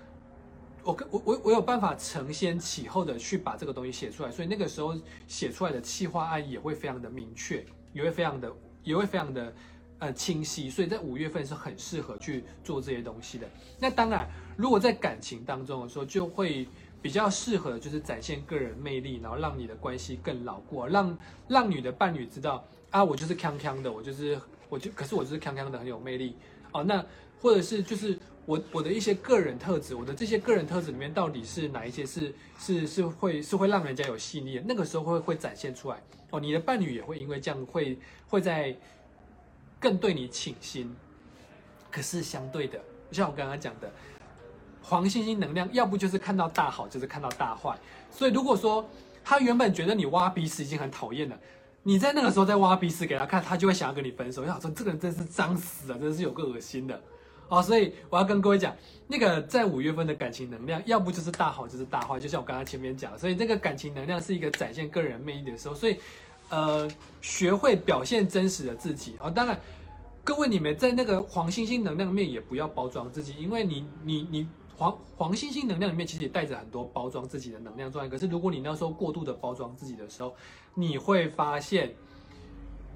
[0.84, 4.96] 我我我我有办法承先启后的去把这个东西写出来，所以那个时候
[5.28, 7.64] 写出来的企划案也会非常的明确，
[7.94, 8.52] 也会非常的
[8.84, 9.54] 也会非常的
[10.00, 13.48] 呃清晰，所以在五月份是很适合去做这些东西的。
[13.80, 14.28] 那当然，
[14.58, 16.68] 如果在感情当中的时候，就会
[17.02, 21.18] 比较适合就是展现个人魅力，然后让你的关系更牢固，让
[21.48, 26.36] 让你的伴侣知道啊，我就是康康的，我就是我就可是我就是康康的很有魅力
[26.72, 26.84] 哦。
[26.84, 27.06] 那
[27.40, 28.18] 或者是就是。
[28.46, 34.62] 我我的一些个人特质，我的这些个人特质里面，到底是哪一些是是是会是会让人家有吸引力？
[34.66, 36.40] 那个时候会会展现出来哦。
[36.40, 38.76] 你的伴侣也会因为这样会会在
[39.80, 40.94] 更对你倾心。
[41.92, 42.80] 可是相对的，
[43.12, 43.92] 像我刚刚讲的，
[44.82, 47.78] 黄星星能量，要不就是看到大好，就是看到大坏。
[48.10, 48.90] 所以如果说
[49.24, 51.38] 他原本觉得你挖鼻屎已经很讨厌了，
[51.84, 54.44] 你在那个时候再挖鼻屎给他看，他就会想要跟你分手。
[54.46, 57.00] 要说这个人真是脏死了，真是有个恶心的。
[57.52, 58.74] 哦，所以我要跟各位讲，
[59.08, 65.98] 那个在五月份的感情能量，要不就是大好，就是大坏，就像我刚刚前面讲，所以这个感情能量是一个展现个人魅力的时候，所以，
[66.48, 66.90] 呃，
[67.20, 69.30] 学会表现真实的自己哦。
[69.30, 69.60] 当然，
[70.24, 74.48] 各位你们在那个黄星星能量面也不要包装自己，因为你你你
[74.78, 78.10] 黄黄星星能量里面其实也带着很多包装自己的能量状态。
[78.10, 80.34] 可是如果你那时候过度的包装自己的时候，
[80.74, 81.94] 你会发现。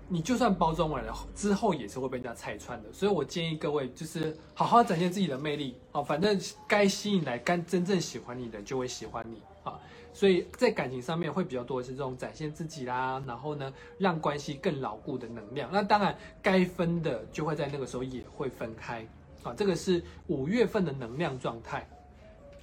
[0.08, 2.93] 你就算包装完了之后，也是会被人家拆穿的。
[2.93, 6.03] 所以我建议各位，就是好好展现自己的魅力哦。
[6.03, 9.80] 反正该吸引来、该真正喜欢你的，就会喜欢你啊。
[10.14, 15.70] 所以在感情上面会比较多的是这种展现自己啦，然后呢，让关系更牢固的能量。
[15.74, 19.06] 那当然，该分的就会在那个时候也会分开
[19.43, 19.53] 啊。
[19.58, 21.86] 这个是五月份的能量状态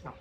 [0.05, 0.14] 啊。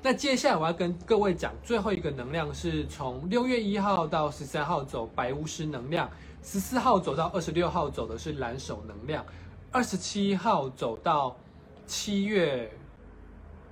[0.00, 6.08] 那接下来我要跟各位讲最后一个能量，是从六月一号到十三号走白巫师能量。
[6.42, 9.24] 十四号走到二十六号走的是蓝手能量，
[9.70, 11.36] 二十七号走到
[11.86, 12.70] 七月，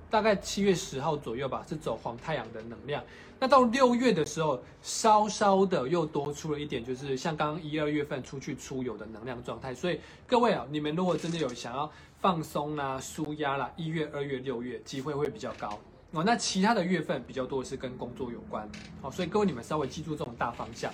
[0.09, 3.03] 大概七月十号左右吧，是走黄太阳的能量。
[3.39, 9.75] 那到六月的时候，稍稍的又多出了一点，就是像刚刚一二月份出去出游的能量状态。
[9.75, 15.79] 所以各位啊，你们如果真的有想要放松啦、舒压啦，一月、二月、六月机会会比较高
[16.11, 16.23] 哦。
[16.23, 18.67] 那其他的月份比较多是跟工作有关
[19.03, 20.91] 哦，所以各位你们稍微记住这种大方向。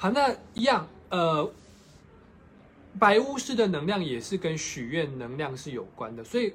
[0.00, 1.52] 好，那一样，呃，
[2.98, 6.54] 白巫师的能量也是跟许愿能量是有关的，所以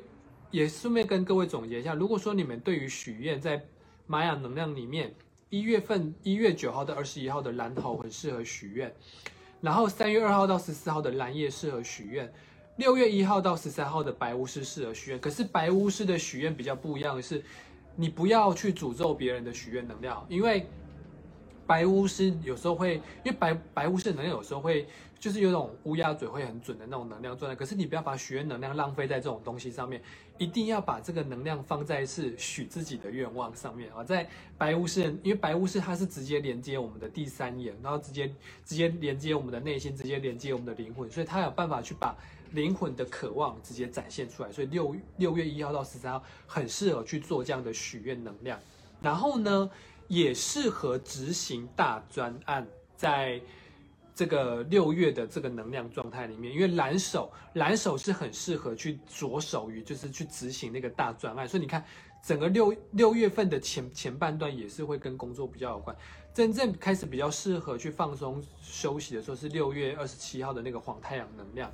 [0.50, 3.64] 也顺便跟各位总结一下，如果说你们对于许愿在
[4.08, 5.14] 玛雅能量里面，
[5.52, 8.92] 一月份一月九号到二十一号的蓝头很适合许愿，
[9.62, 12.34] 然后三月二号到十四号的蓝叶适合许愿，
[12.78, 15.20] 六月一号到十三号的白巫师适合许愿。
[15.20, 17.44] 可是白巫师的许愿比较不一样的是，
[17.96, 20.66] 你不要去诅咒别人的许愿能量，因为。
[21.68, 24.88] 白巫师有时候会，因为白白巫师能量有时候会
[25.18, 27.56] 就是有种乌鸦嘴会很准的那种能量状态。
[27.56, 30.02] 可是你不要把许愿能量浪费在这种东西上面，
[30.38, 34.04] 一定要把这个能量放在是许自己的愿望上面啊。
[34.04, 38.28] 在白巫师，因为白巫师它是直接连接我们的第三眼，然后直接
[38.64, 42.16] 直接连接我们的内心，直接连接我们的灵魂，所以它有办法去把
[42.52, 44.52] 灵魂的渴望直接展现出来。
[44.52, 48.60] 所以六六月一号到十三号很适合去做这样的许愿能量。
[49.02, 49.70] 然后呢？
[50.08, 53.42] 也适合执行大专案，在
[54.14, 61.84] 这个六月的这个能量状态里面，因为蓝手蓝手是很适合去着手于就是去执行那个大专案，所以你看
[62.24, 65.96] 整个六六月份的前前半段也是会跟工作比较有关，
[66.34, 71.72] 真正开始比较适合去放松休息的时候是六月二十七号的那个黄太阳能量。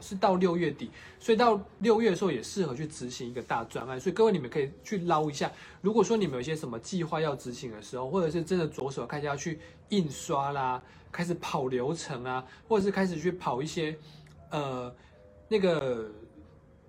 [0.00, 4.00] 是到六月底，所以到六月的时候也适合去执行一个大专案。
[4.00, 13.96] 所以各位你们可以去捞一下，如果说你们有些什么计划要执行的时候，或者是真的着手开始要去印刷啦，开始跑流程啊，或者是开始去跑一些，
[14.50, 14.94] 呃，
[15.48, 16.10] 那个。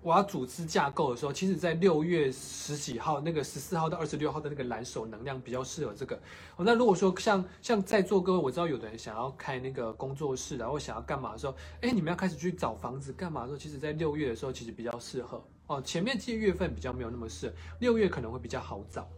[0.04, 6.14] 我要组织架构的时候，其实，在六月十几号那个十四号到二十六号的那个蓝手能量比较适合这个。
[6.56, 15.80] 哦，那如果说像像在座各位，我知道有的人想要开那个工作室，然后想要干嘛的时候，哎，你们要开始去找房子干嘛的时候，其实，在六月的时候其实比较适合哦。
[15.80, 19.08] 前面这些月份比较没有那么适合，六月可能会比较好找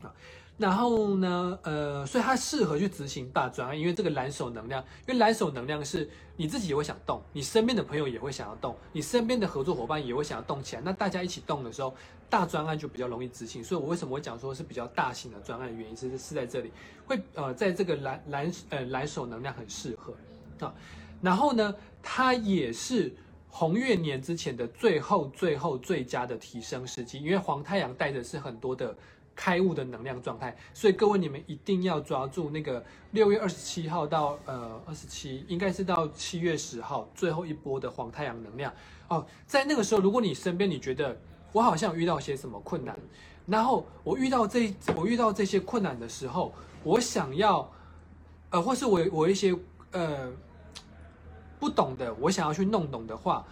[0.00, 0.10] 啊。
[0.58, 11.94] 然后呢，呃，所以它适合去执行大专案，因为这个蓝手能量，因为蓝手能量是你自己也会想动，你身边的朋友也会想要动，你身边的合作伙伴也会想要动起来，那大家一起动的时候，
[12.28, 13.62] 大专案就比较容易执行。
[13.62, 16.72] 所以我为什么会讲说是比较大型的专案原因，是是在这里，
[17.06, 20.12] 会呃，在这个蓝蓝呃蓝手能量很适合
[20.66, 20.74] 啊。
[21.22, 23.14] 然后呢，它也是
[23.48, 28.92] 红月年之前的最后最后最佳的提升时机，因为黄太阳带的是很多的。
[29.40, 38.72] 开悟的能量状态，所以各位你们一定要抓住那个六月二十七号到呃二十七，应该是到七月十号最后一波的黄太阳能量
[39.06, 39.24] 哦。
[39.46, 41.16] 在那个时候，如果你身边你觉得
[41.52, 42.98] 我好像遇到些什么困难，
[43.46, 47.70] 然后我遇到这我遇到这些困难的时候，我想要
[48.50, 49.54] 呃，或是我我一些
[49.92, 50.32] 呃
[51.60, 53.46] 不懂的，我想要去弄懂的话。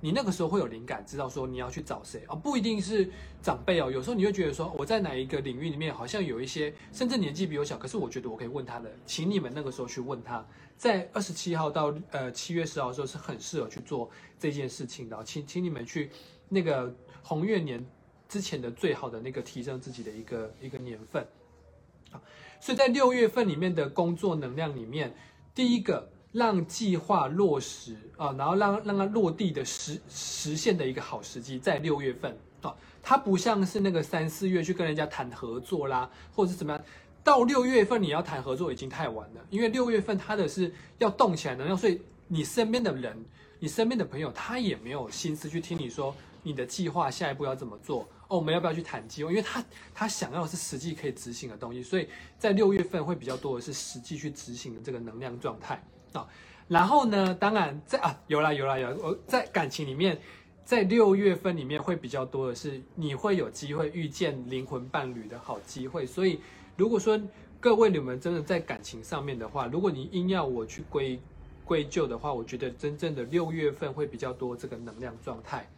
[0.00, 2.34] 你那个时候会有灵感，知道说你要去找谁啊？
[2.34, 3.10] 不一定是
[3.42, 3.90] 长辈哦。
[3.90, 10.44] 有时候你会觉得说，我在哪一个领域里面好像有一些，甚至年纪比我小，可是我觉得我可以问他的，请你们那个时候去问他。
[10.78, 16.10] 在二十七号到呃七月十号的时候是很适合去做这件事情的，请请你们去
[16.48, 17.84] 那个红月年
[18.28, 21.26] 之前的最好的那个提升自己的一个一个年份
[22.10, 22.22] 啊。
[22.58, 25.14] 所以在六月份里面的工作能量里面，
[25.54, 26.10] 第一个。
[26.32, 36.80] 让计划落实啊，然后让让它落地的实实现的一个好时机，在六月份啊，它不像是那个三四月去跟人家谈合作啦，或者是怎么样，
[37.24, 43.16] 到六月份你要谈合作已经太晚了，因为六月份它的是要动起来能量，所以你身边的人，
[43.58, 46.14] 你身边的朋友，他也没有心思去听你说
[46.44, 49.30] 你的计划下一步要怎么做哦，我们要不要去谈计划？
[49.30, 52.08] 因为他他想要的是实际可以执行的东西，所以
[52.38, 55.82] 在六月份会比较多的是实际去执行的这个能量状态。
[56.12, 56.26] 啊，
[56.68, 57.34] 然后呢？
[57.34, 60.18] 当然，在啊，有啦有啦有，我在感情里面，
[60.64, 66.06] 在六月份里面会比较多的是，你会有机会遇见灵魂伴侣的好机会。
[66.06, 66.40] 所以，
[66.76, 67.20] 如果说
[67.58, 71.20] 各位你们真的在感情上面的话，如果你硬要我去归
[71.64, 75.68] 归咎的话，我觉得真正的六月份会比较多这个能量状态。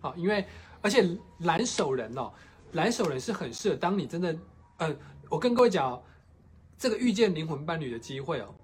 [0.00, 0.44] 好，因为
[0.80, 1.04] 而且
[1.40, 2.32] 蓝手人哦，
[2.72, 4.36] 蓝手人是很适合当你真的，
[4.78, 4.96] 呃，
[5.28, 6.00] 我跟各位讲，
[6.78, 8.54] 这个遇见灵魂伴侣的机会哦。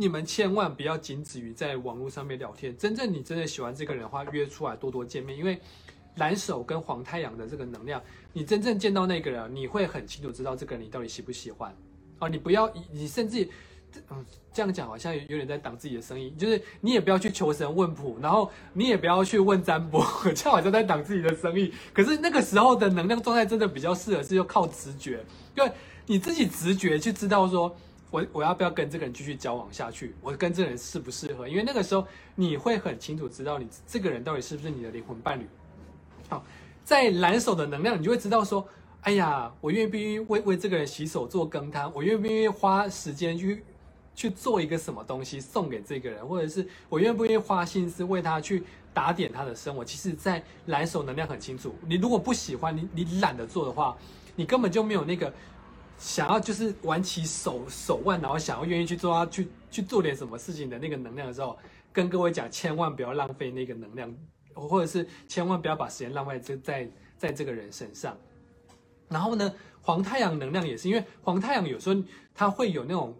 [0.00, 5.36] 你们千万不要仅止于在网络上面聊天，真正你真的喜欢这个人的话，约出来多多见面。
[5.36, 5.60] 因为
[6.16, 11.70] 蓝手跟黄太阳的这个能量，你真正见到那个人，你会很清楚知道这个人你到底喜不喜欢。
[12.18, 13.46] 哦，你不要，你甚至，
[14.08, 14.24] 嗯，
[14.54, 20.02] 这样讲好像有点在挡自己的生意，就是你也不要去求神问卜，然后你也不要去问占卜，
[20.34, 21.74] 这样好像在挡自己的生意。
[21.92, 25.22] 可是那个时候的能量状态真的比较适合是要靠直觉，
[25.54, 25.70] 因为
[26.06, 27.76] 你自己直觉去知道说。
[28.10, 30.14] 我我要不要跟这个人继续交往下去？
[30.20, 31.48] 我跟这个人适不适合？
[31.48, 35.46] 因为那个时候你会很清楚知道你这个人到底是不是你的灵魂伴侣。
[36.28, 36.44] 好，
[36.84, 38.66] 在蓝手的能量，你就会知道说，
[39.02, 41.92] 哎呀，我愿不愿意为为这个人洗手做羹汤？
[41.94, 43.62] 我愿不愿意花时间去
[44.14, 46.26] 去做一个什么东西送给这个人？
[46.26, 49.84] 或者是我愿不愿意花心思为他去打点他的生活？
[49.84, 53.96] 其实，在蓝手能量很清楚，你如果不喜欢，你你懒得做的话，
[54.34, 55.32] 你根本就没有那个。
[56.00, 61.56] 想要就是挽起手手腕，然后想要愿意去做，去去做点什么事情的那个能量的时候，
[61.92, 64.12] 跟各位讲，千万不要浪费那个能量，
[64.54, 68.16] 或者是千万不要把时间浪费在在在这个人身上。
[69.08, 72.02] 然后呢，黄太阳能量也是，因为黄太阳有时候
[72.34, 73.14] 它会有那种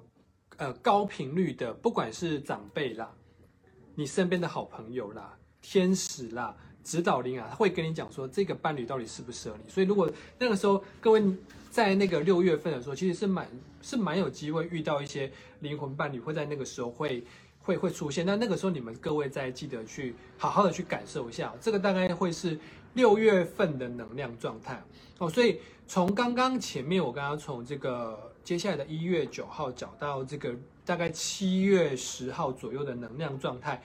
[0.57, 3.13] 呃高频率的，不管是长辈啦，
[3.95, 6.57] 你身边的好朋友啦，天使啦。
[6.83, 9.71] 指导灵啊，他会跟你讲说这个伴侣到底适不适合你。
[9.71, 11.23] 所以如果那个时候各位
[11.71, 13.49] 在那个六月份的时候，其实是蛮
[13.81, 17.25] 是蛮有机会遇到一些灵魂伴侣，会在那个时候会
[17.61, 18.27] 会会出现。
[18.27, 22.59] 那那个时候你们各位再记得去好好的去感受一下，这个大概会是
[22.95, 24.83] 六月份的能量状态
[25.19, 25.31] 哦。
[25.31, 30.53] 所以从刚刚前面我刚刚从这个接下来的一月九号讲到这个
[30.85, 33.81] 大概七月十号左右的能量状态。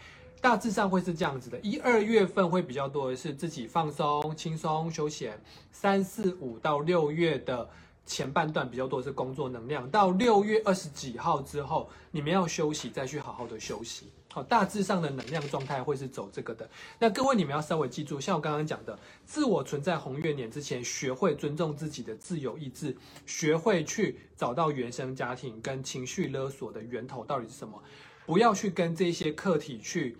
[0.45, 5.33] 大致上会是这样子的，一二月份会比较多的是自己放松、轻松、休闲；
[5.71, 7.67] 三四五到六月的
[8.05, 14.05] 前半段比较多是工作能量，到六月二十几号之后，你们要休息，再去好好的休息。
[14.31, 16.69] 好，大致上的能量状态会是走这个的。
[16.99, 27.81] 那各位你们要稍微记住，像我刚刚讲的，自我存在红月年之前，学会尊重自己的自由意志，学会去找到原生家庭跟情绪勒索的源头到底是什么，
[28.27, 30.15] 不要去跟这些客体去。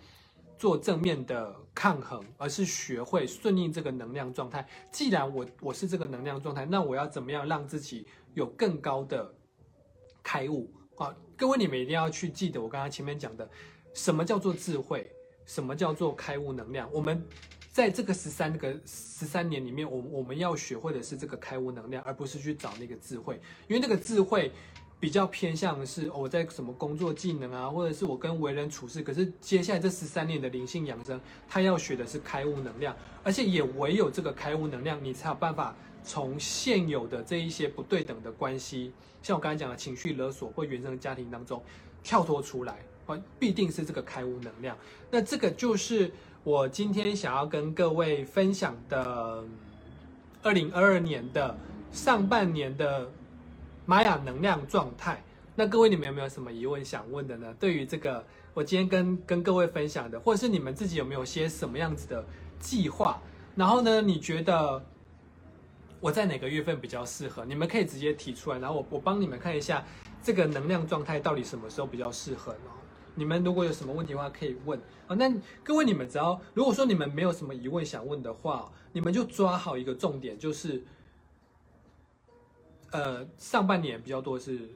[0.58, 4.66] 做正面的抗衡，而是学会顺应这个能量状态。
[4.90, 9.34] 既然我我是这个能量状态，那我要怎么样让自己有更高的
[10.22, 11.14] 开悟啊？
[11.36, 13.48] 各位，你们一定要去记得我刚刚前面讲的，
[13.92, 15.10] 什么叫做智慧，
[15.44, 16.88] 什么叫做开悟能量。
[16.92, 17.22] 我们
[17.70, 24.50] 在这个十三个十三年里面，我我们要学会的是这个开悟能量，而不是去找那个智慧，因为那个智慧。
[24.98, 29.02] 比较偏向是我在什么工作技能啊，或者是我跟为人处事。
[29.02, 38.90] 可是接下来这十三年的灵性养生，他要学的是开悟能量，而且也唯有这个开悟能量，你才有办法从现有的这一些不对等的关系，
[39.22, 41.62] 像我刚才讲的情绪勒索或原生家庭当中
[42.02, 44.74] 跳脱出来，啊，必定是这个开悟能量。
[45.10, 46.10] 那这个就是
[46.42, 49.44] 我今天想要跟各位分享的
[50.42, 51.54] 二零二二年的
[51.92, 53.12] 上半年的。
[53.86, 55.22] 玛雅能量状态，
[55.54, 57.54] 那各位你们有没有什么疑问想问的呢？
[57.60, 58.22] 对于这个，
[58.52, 62.26] 我今天跟跟各位分享的，或者是你们自己有没有些什么样子的
[62.58, 63.22] 计划？
[63.54, 64.84] 然后呢，你觉得
[66.00, 67.44] 我在哪个月份比较适合？
[67.44, 69.84] 你们可以直接提出来，然后我我帮你们看一下
[70.20, 72.70] 这个能量状态到底什么时候比较适合呢？
[73.14, 74.76] 你们如果有什么问题的话，可以问
[75.06, 75.14] 啊。
[75.14, 75.32] 那
[75.62, 80.82] 各位你们只要如果说你们没有什么疑问想问的话，你们就抓好一个重点，就是。
[82.96, 84.70] 呃，上半年比较多是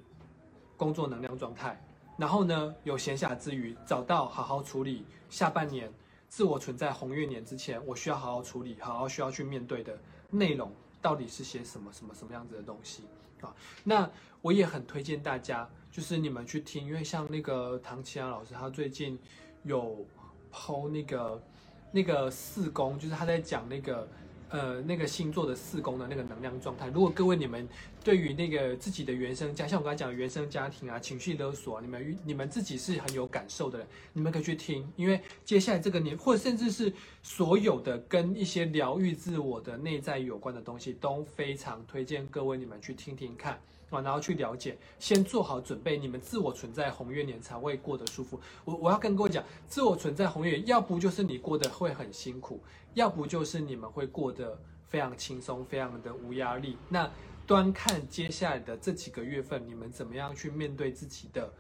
[0.77, 1.83] 工作能量状态，
[2.18, 5.91] 然后呢，有闲暇之余找到好好处理下半年
[6.29, 9.99] 自我存在红月年之前，我需要好好处理，好好需要去面对的
[10.29, 13.05] 内容到底是些什么什么什么样子的东西
[13.41, 13.57] 啊？
[13.83, 14.11] 那
[14.43, 19.18] 我也很推荐大家，就是你们去听，因为像那个唐奇阳老师，他最近
[19.62, 20.07] 有
[20.51, 21.43] 抛那个
[21.91, 24.07] 那个四宫，就是他在讲那个。
[24.51, 27.68] 呃，那个星座的四宫的那个能量状态，如果各位你们
[28.03, 36.92] 对于那个自己的原生家，像我刚才讲原生家庭啊，情绪勒索，你们你们自己是很有感受的，你们可以去听，因为接下来这个年，或者甚至是
[37.22, 43.61] 所有的跟一些疗愈自我的内在有关的东西，都非常推荐各位你们去听听看。
[43.90, 48.38] 啊，然后去了解，先做好准备，你们自我存在红月年才会过得舒服。
[48.64, 52.61] 我我要跟各位讲，自我存在红月，要不就是你过得会很辛苦，
[52.95, 56.76] 要不就是你们会过得非常轻松，非常的无压力。
[56.88, 57.11] 那
[57.47, 61.53] 端看接下来的这几个月份，你们怎么样去面对自己的？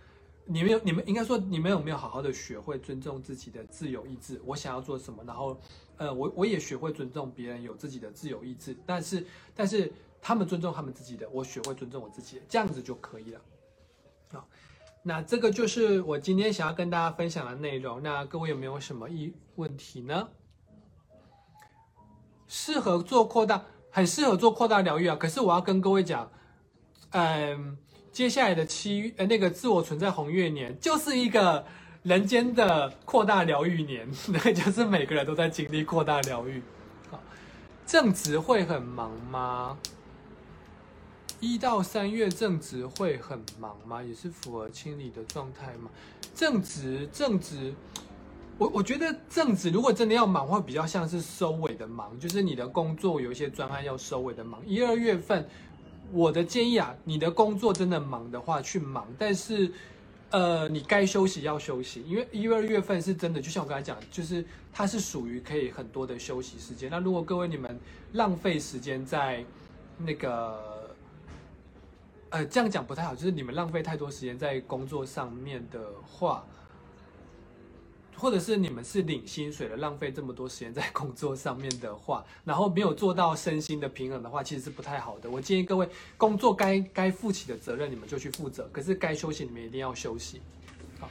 [0.44, 4.40] 你们有你们应该说，你们有没有好好的学会尊重自己的自由意志？
[4.44, 5.60] 我想要做什么，然后，
[5.96, 9.92] 呃，我我也学会尊重别人有自己的自由意志，但是但是。
[10.22, 13.40] 他们尊重他们自己的，我学会尊重我自己，这样子就可以了。
[14.32, 14.46] 好，
[15.02, 18.02] 那这个就是我今天想要跟大家分享的内容。
[18.02, 20.28] 那各位有没有什么疑问题呢？
[22.50, 25.14] 适合做扩大，很适合做扩大疗愈啊。
[25.14, 26.28] 可是我要跟各位讲，
[27.10, 27.78] 嗯，
[28.10, 31.64] 接下来的七呃那个自我存在红月年，就是一个
[32.02, 36.60] 人间的扩大疗愈年， 那就是每个人都在经历扩大疗愈。
[37.08, 37.22] 好，
[37.86, 39.78] 正值会很忙吗？
[41.38, 44.02] 一到三月正值会很忙吗？
[44.02, 45.88] 也是符合清理的状态吗？
[46.34, 47.72] 正值正值，
[48.60, 54.60] 我我觉得正子如果真的要忙，会比较像是收尾的忙，就是你的工作有一些专案要收尾的忙。
[54.66, 55.48] 一二月份，
[56.12, 59.72] 我的建议啊，你的工作真的忙的话去忙，但是
[60.28, 66.90] 呃，你该休息要休息，因为一二月份是真的，就像我刚才讲，就是它是属于可以很多的休息时间。
[66.90, 67.80] 那如果各位你们
[68.12, 69.42] 浪费时间在
[69.96, 70.68] 那个。
[72.32, 76.46] 呃，这样讲不太好，就是你们浪费太多时间在工作上面的话，
[78.20, 85.30] 或者是你们是领薪水的，浪费这么多时间在工作上面的话，然后没有做到身心的平衡的话，其实是不太好的。
[85.30, 85.88] 我建议各位，
[86.18, 90.42] 工作该该负起的责任，你们就去负责；可是该休息，你们一定要休息。
[90.98, 91.08] 好，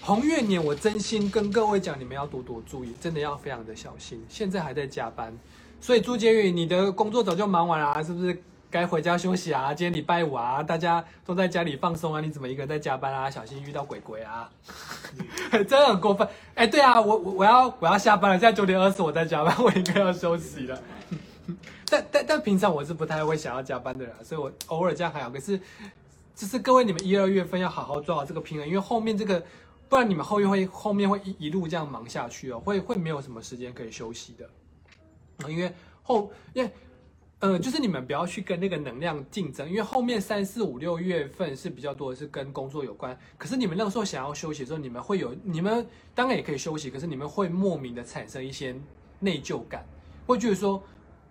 [0.00, 4.24] 红月年，我真心跟各位讲，你们要多多注意，真的要非常的小心。
[4.28, 5.36] 现在还在加班，
[5.80, 8.40] 所以朱杰宇，你的工作早就忙完了，是不是？
[8.76, 9.72] 该回家休息啊！
[9.72, 13.30] 今天礼拜五啊，大家都在家里放松啊，你怎么一个人在加班啊？
[13.30, 14.50] 小心遇到鬼鬼啊！
[15.50, 16.28] 真的很过分。
[16.54, 20.78] 哎，对啊，我我要我要下班了，现在九点二十我在加班，我应该要休息了。
[21.88, 25.30] 但但但平常我是不太会想要加班的人，所以我偶尔这样还好。
[25.30, 25.58] 可是，
[26.34, 29.42] 就是各位你们一二月份要好好抓好这个平衡，因为后面这个，
[29.88, 35.48] 不然你们后面会后面会一一路这样忙下去哦，会会没有什么时间可以休息的。
[35.48, 35.72] 因为
[36.02, 36.70] 后因为。
[37.40, 43.16] 呃，就是你们不要去跟那个能量竞争，因为后面三四五六月份是比较多的是跟工作有关。
[43.36, 48.74] 可是你们那个时候想要休息的时候，你们会有，你们当然也可以休息，可是你们会莫名的产生一些
[49.20, 49.84] 内疚感，
[50.26, 50.82] 会觉得说，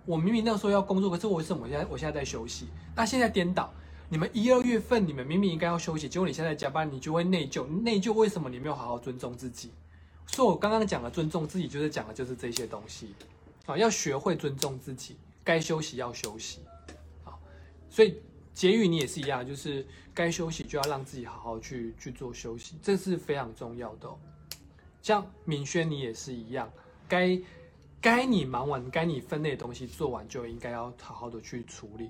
[0.05, 2.67] 我明明那个时候要工作，可是为什么我现在我现在在休息？
[2.95, 3.73] 那现在颠倒，
[4.07, 9.71] 你们一二月份你们明明应该要休息，结果你现在加班，你就会内疚，内疚为什么你没有好好尊重自己？
[10.27, 13.15] 所以我刚刚讲的尊重自己，就是讲的就是这些东西
[13.65, 15.15] 啊，要学会尊重自己。
[15.45, 16.59] 该休息要休息，
[17.23, 17.39] 好，
[17.87, 18.19] 所以
[18.51, 24.09] 结语你也是一样，就是该休息就要让自己好好去去做休息，这是非常重要的。
[25.03, 26.67] 像敏轩你也是一样，
[27.07, 27.39] 该
[28.01, 32.09] 该你忙完，该你分内的东西做完，就应该要好好的去处理。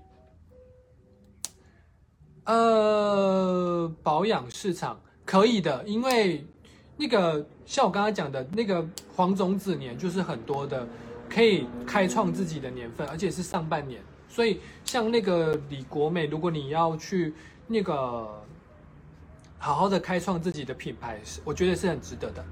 [2.45, 6.47] 呃，保养市场可以的，因为
[6.95, 10.87] 那个像我刚才讲的那个黄种子年，就是很多的。
[11.29, 17.33] 可以开创自己的年份，而且是上半年，所以像那个李国美，如果你要去
[17.67, 18.43] 那个
[19.57, 22.45] 好好的开创自己的品牌，是我觉得是很值得的，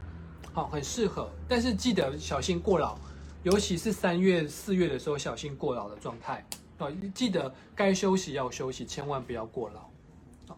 [0.52, 1.30] 好，很适合。
[1.48, 2.98] 但是记得小心过劳，
[3.44, 6.46] 尤其是三月、四月的时候，小心过劳的状态。
[6.80, 10.56] 哦，记得该休息要休息，千万不要过劳。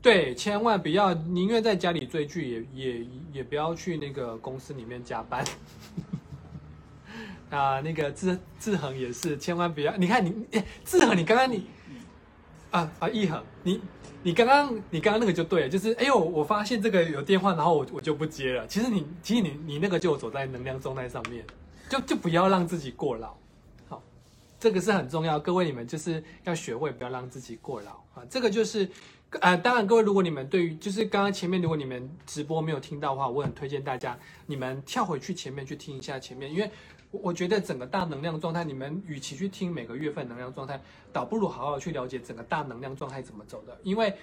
[0.00, 5.44] 对，千万不要，宁愿在家里追剧，也也也不要去那个公司里面加班。
[7.52, 9.94] 啊，那个志志恒也是，千万不要。
[9.98, 10.34] 你看你，
[10.86, 11.66] 志恒，你刚刚你，
[12.70, 13.78] 啊啊，一恒，你
[14.22, 18.66] 你刚刚你刚刚那个就对了，就是哎呦，我发现这个有电话，然后我我就不接了。
[18.66, 21.44] 其实你其实你你那个就走在能量状态上面，
[21.90, 23.34] 就就不要让自己过劳。
[23.86, 24.02] 好，
[24.58, 28.24] 这个是很重要，各位你们就是要学会不要让自己过劳啊。
[28.30, 28.88] 这个就是，
[29.40, 36.70] 呃，当然各位如果你们对于就是刚刚前面如果你们直播没有听到的话，我很推荐大家你们跳回去前面去听一下前面，因为。
[37.12, 40.80] 我觉得整个大能量状态，你们与其去听每个月份能量状态，
[41.12, 43.78] 倒不如好好去了解整个大能量状态怎么走的。
[43.82, 44.14] 因为，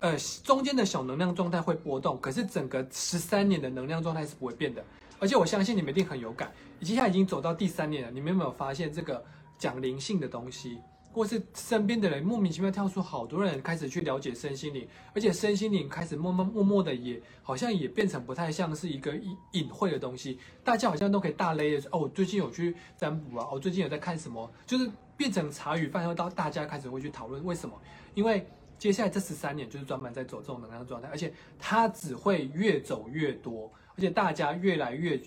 [0.00, 4.84] 呃，中间的小能量状态会波动，可是整个十三年的能量状态是不会变的。
[5.18, 6.52] 而且我相信你们一定很有感，
[6.82, 9.24] 接下来已经走到第三年了，你们有没有发现这个
[9.56, 10.78] 讲灵性的东西？
[11.12, 27.78] 或是身边的人莫名其妙跳出好多人开始去了解身心灵，而且身心灵开始默默默默的也好像也变成不太像是一个隐隐晦的东西，大家好像都可以大勒的哦，我最近有去占卜啊，我最近有在看什么，就是变成茶余饭后到大家开始会去讨论为什么？
[28.14, 28.46] 因为
[28.78, 35.20] 接下来这十三年就是专门在走这种能量状态，而且它只会越走越多，而且大家越来越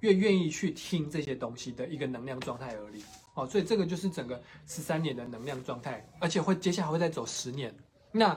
[0.00, 3.02] 越愿意去听这些东西的一个能量状态而已。
[3.38, 7.72] 哦，所以这个就是整个十三年的能量状态，而且会接下来会再走十年，
[8.10, 8.36] 那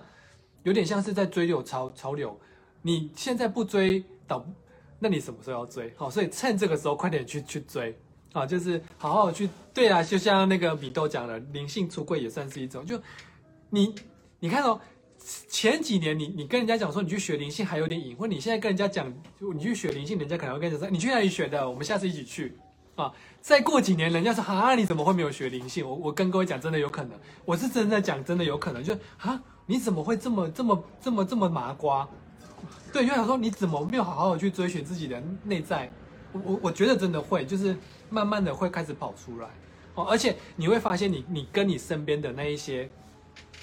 [0.61, 2.39] 有点像是在追流潮潮流。
[2.83, 4.45] 你现在不追，倒，
[4.99, 5.91] 那你什么时候要追？
[5.97, 7.97] 好，所以趁这个时候快点去去追，
[8.33, 9.49] 啊，就是好好去。
[9.73, 12.85] 对啊，就像那个米豆讲的，灵性出柜也算是一种。
[12.85, 12.99] 就
[13.69, 13.93] 你
[14.39, 14.79] 你看哦，
[15.47, 19.13] 前几年你你跟人家讲说你去学灵性还有点隐晦，你现在跟人家讲
[19.53, 21.69] 你去学灵性，人家可能会跟你说你去哪里学的？
[21.69, 22.57] 我们下次一起去
[22.95, 23.11] 啊。
[23.41, 25.87] 再过几年，人家说啊，你怎么会没有学灵性？
[25.87, 32.07] 我我跟各位讲，真的有可能，我是真的讲，真的有可能，就啊，你怎么会这么这么这么这么麻瓜？
[32.93, 35.89] 对，就想说你怎么没有好好的去追寻自己的内在？
[36.33, 37.75] 我我我觉得真的会，就是
[38.09, 39.47] 慢慢的会开始跑出来
[39.95, 42.89] 哦，而且你会发现，你你跟你身边的那一些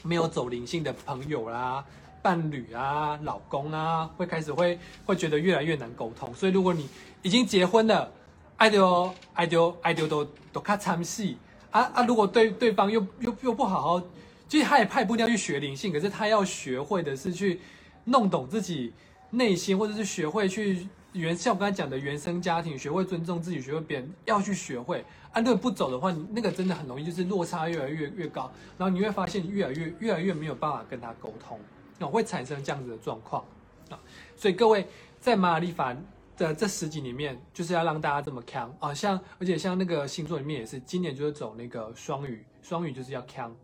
[0.02, 1.84] 没有走灵性的朋友啦、
[2.20, 6.34] 伴侣啊、老公啊，会开始会会觉得越来越难沟通。
[6.34, 6.88] 所以如果你
[7.22, 8.10] 已经结婚了，
[8.59, 11.39] 爱丢爱丢爱丢都都看参戏
[11.70, 12.05] 啊啊！
[12.05, 14.02] 如果对对方又又又不好好，
[14.48, 17.60] 其实他也派不掉去学灵性，可是他要学会的是去
[18.05, 18.93] 弄懂自己
[19.30, 25.05] 内心，或者是学会去原像我刚才讲的原生家庭，学会尊重自己，学会别人要去学会。
[25.30, 31.60] 啊，如果不走的话，你那个真的很容易就是落差越来越越高，然后你会发现越来越越来越没有办法跟他沟通，
[31.97, 33.44] 那会产生这样子的状况
[33.89, 33.98] 啊。
[34.36, 34.85] 所以各位。
[35.20, 35.93] 在马尔利法
[36.39, 43.55] 的这十集里面，就是要让大家这么强啊，像而且像那个星座里面也是，今年就是走那个双鱼，双鱼就是要强，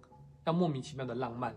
[0.45, 1.55] 要莫名其妙的浪漫，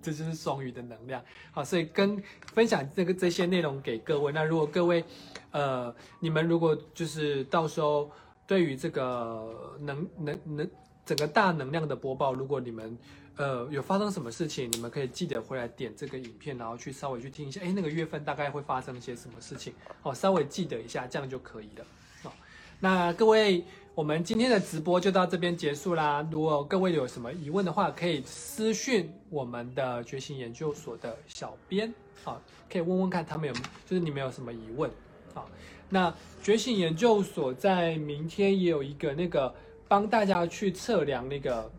[0.00, 1.20] 这就是双鱼的能量。
[1.50, 2.22] 好，所以跟
[2.54, 4.30] 分享这个这些内容给各位。
[4.30, 5.04] 那如果各位，
[5.50, 8.08] 呃，你们如果就是到时候
[8.46, 10.70] 对于这个能能能
[11.04, 12.96] 整个大能量的播报，如果你们
[13.36, 21.84] 呃有发生什么事情，你们可以记得回来点这个影片，然后去稍微去听一下，哎，那个月份大概会发生一些什么事情，哦，稍微记得一下，这样就可以了。
[22.24, 22.32] 哦，
[22.80, 23.62] 那各位，
[23.94, 26.26] 我们今天的直播就到这边结束啦。
[26.30, 31.92] 如果各位有什么疑问的话，可以私讯我们的觉醒研究所的小编，
[32.24, 32.40] 啊，
[32.70, 33.54] 可以问问看他们有，
[33.86, 34.90] 就是你们有什么疑问，
[35.34, 35.44] 啊，
[35.90, 39.54] 那觉醒研究所在明天也有一个那个
[39.86, 41.70] 帮大家去测量那个。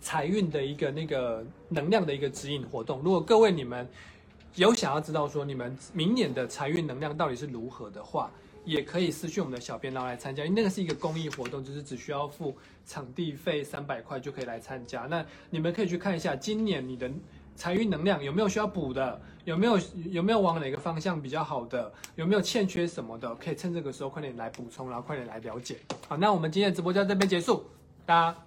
[0.00, 3.88] 财运的一个那个能量的一个指引活动，如果各位你们
[4.54, 8.30] 有想要知道说你们明年的财运能量到底是如何的话，
[8.64, 12.56] 也可以私讯我们的小编然后来参加，因为那个是一个公益活动，就是只需要付
[12.86, 15.02] 场地费三百块就可以来参加。
[15.02, 17.10] 那你们可以去看一下今年你的
[17.54, 19.78] 财运能量有没有需要补的，有没有
[20.10, 25.76] 有没有往哪个方向比较好的，有没有欠缺什么的，可以趁这个时候快点来补充，然后快点来了解。
[26.08, 27.64] 好，那我们今天的直播就到这边结束，
[28.04, 28.38] 大家。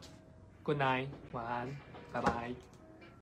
[0.64, 1.68] Good night，晚安，
[2.14, 2.71] 拜拜。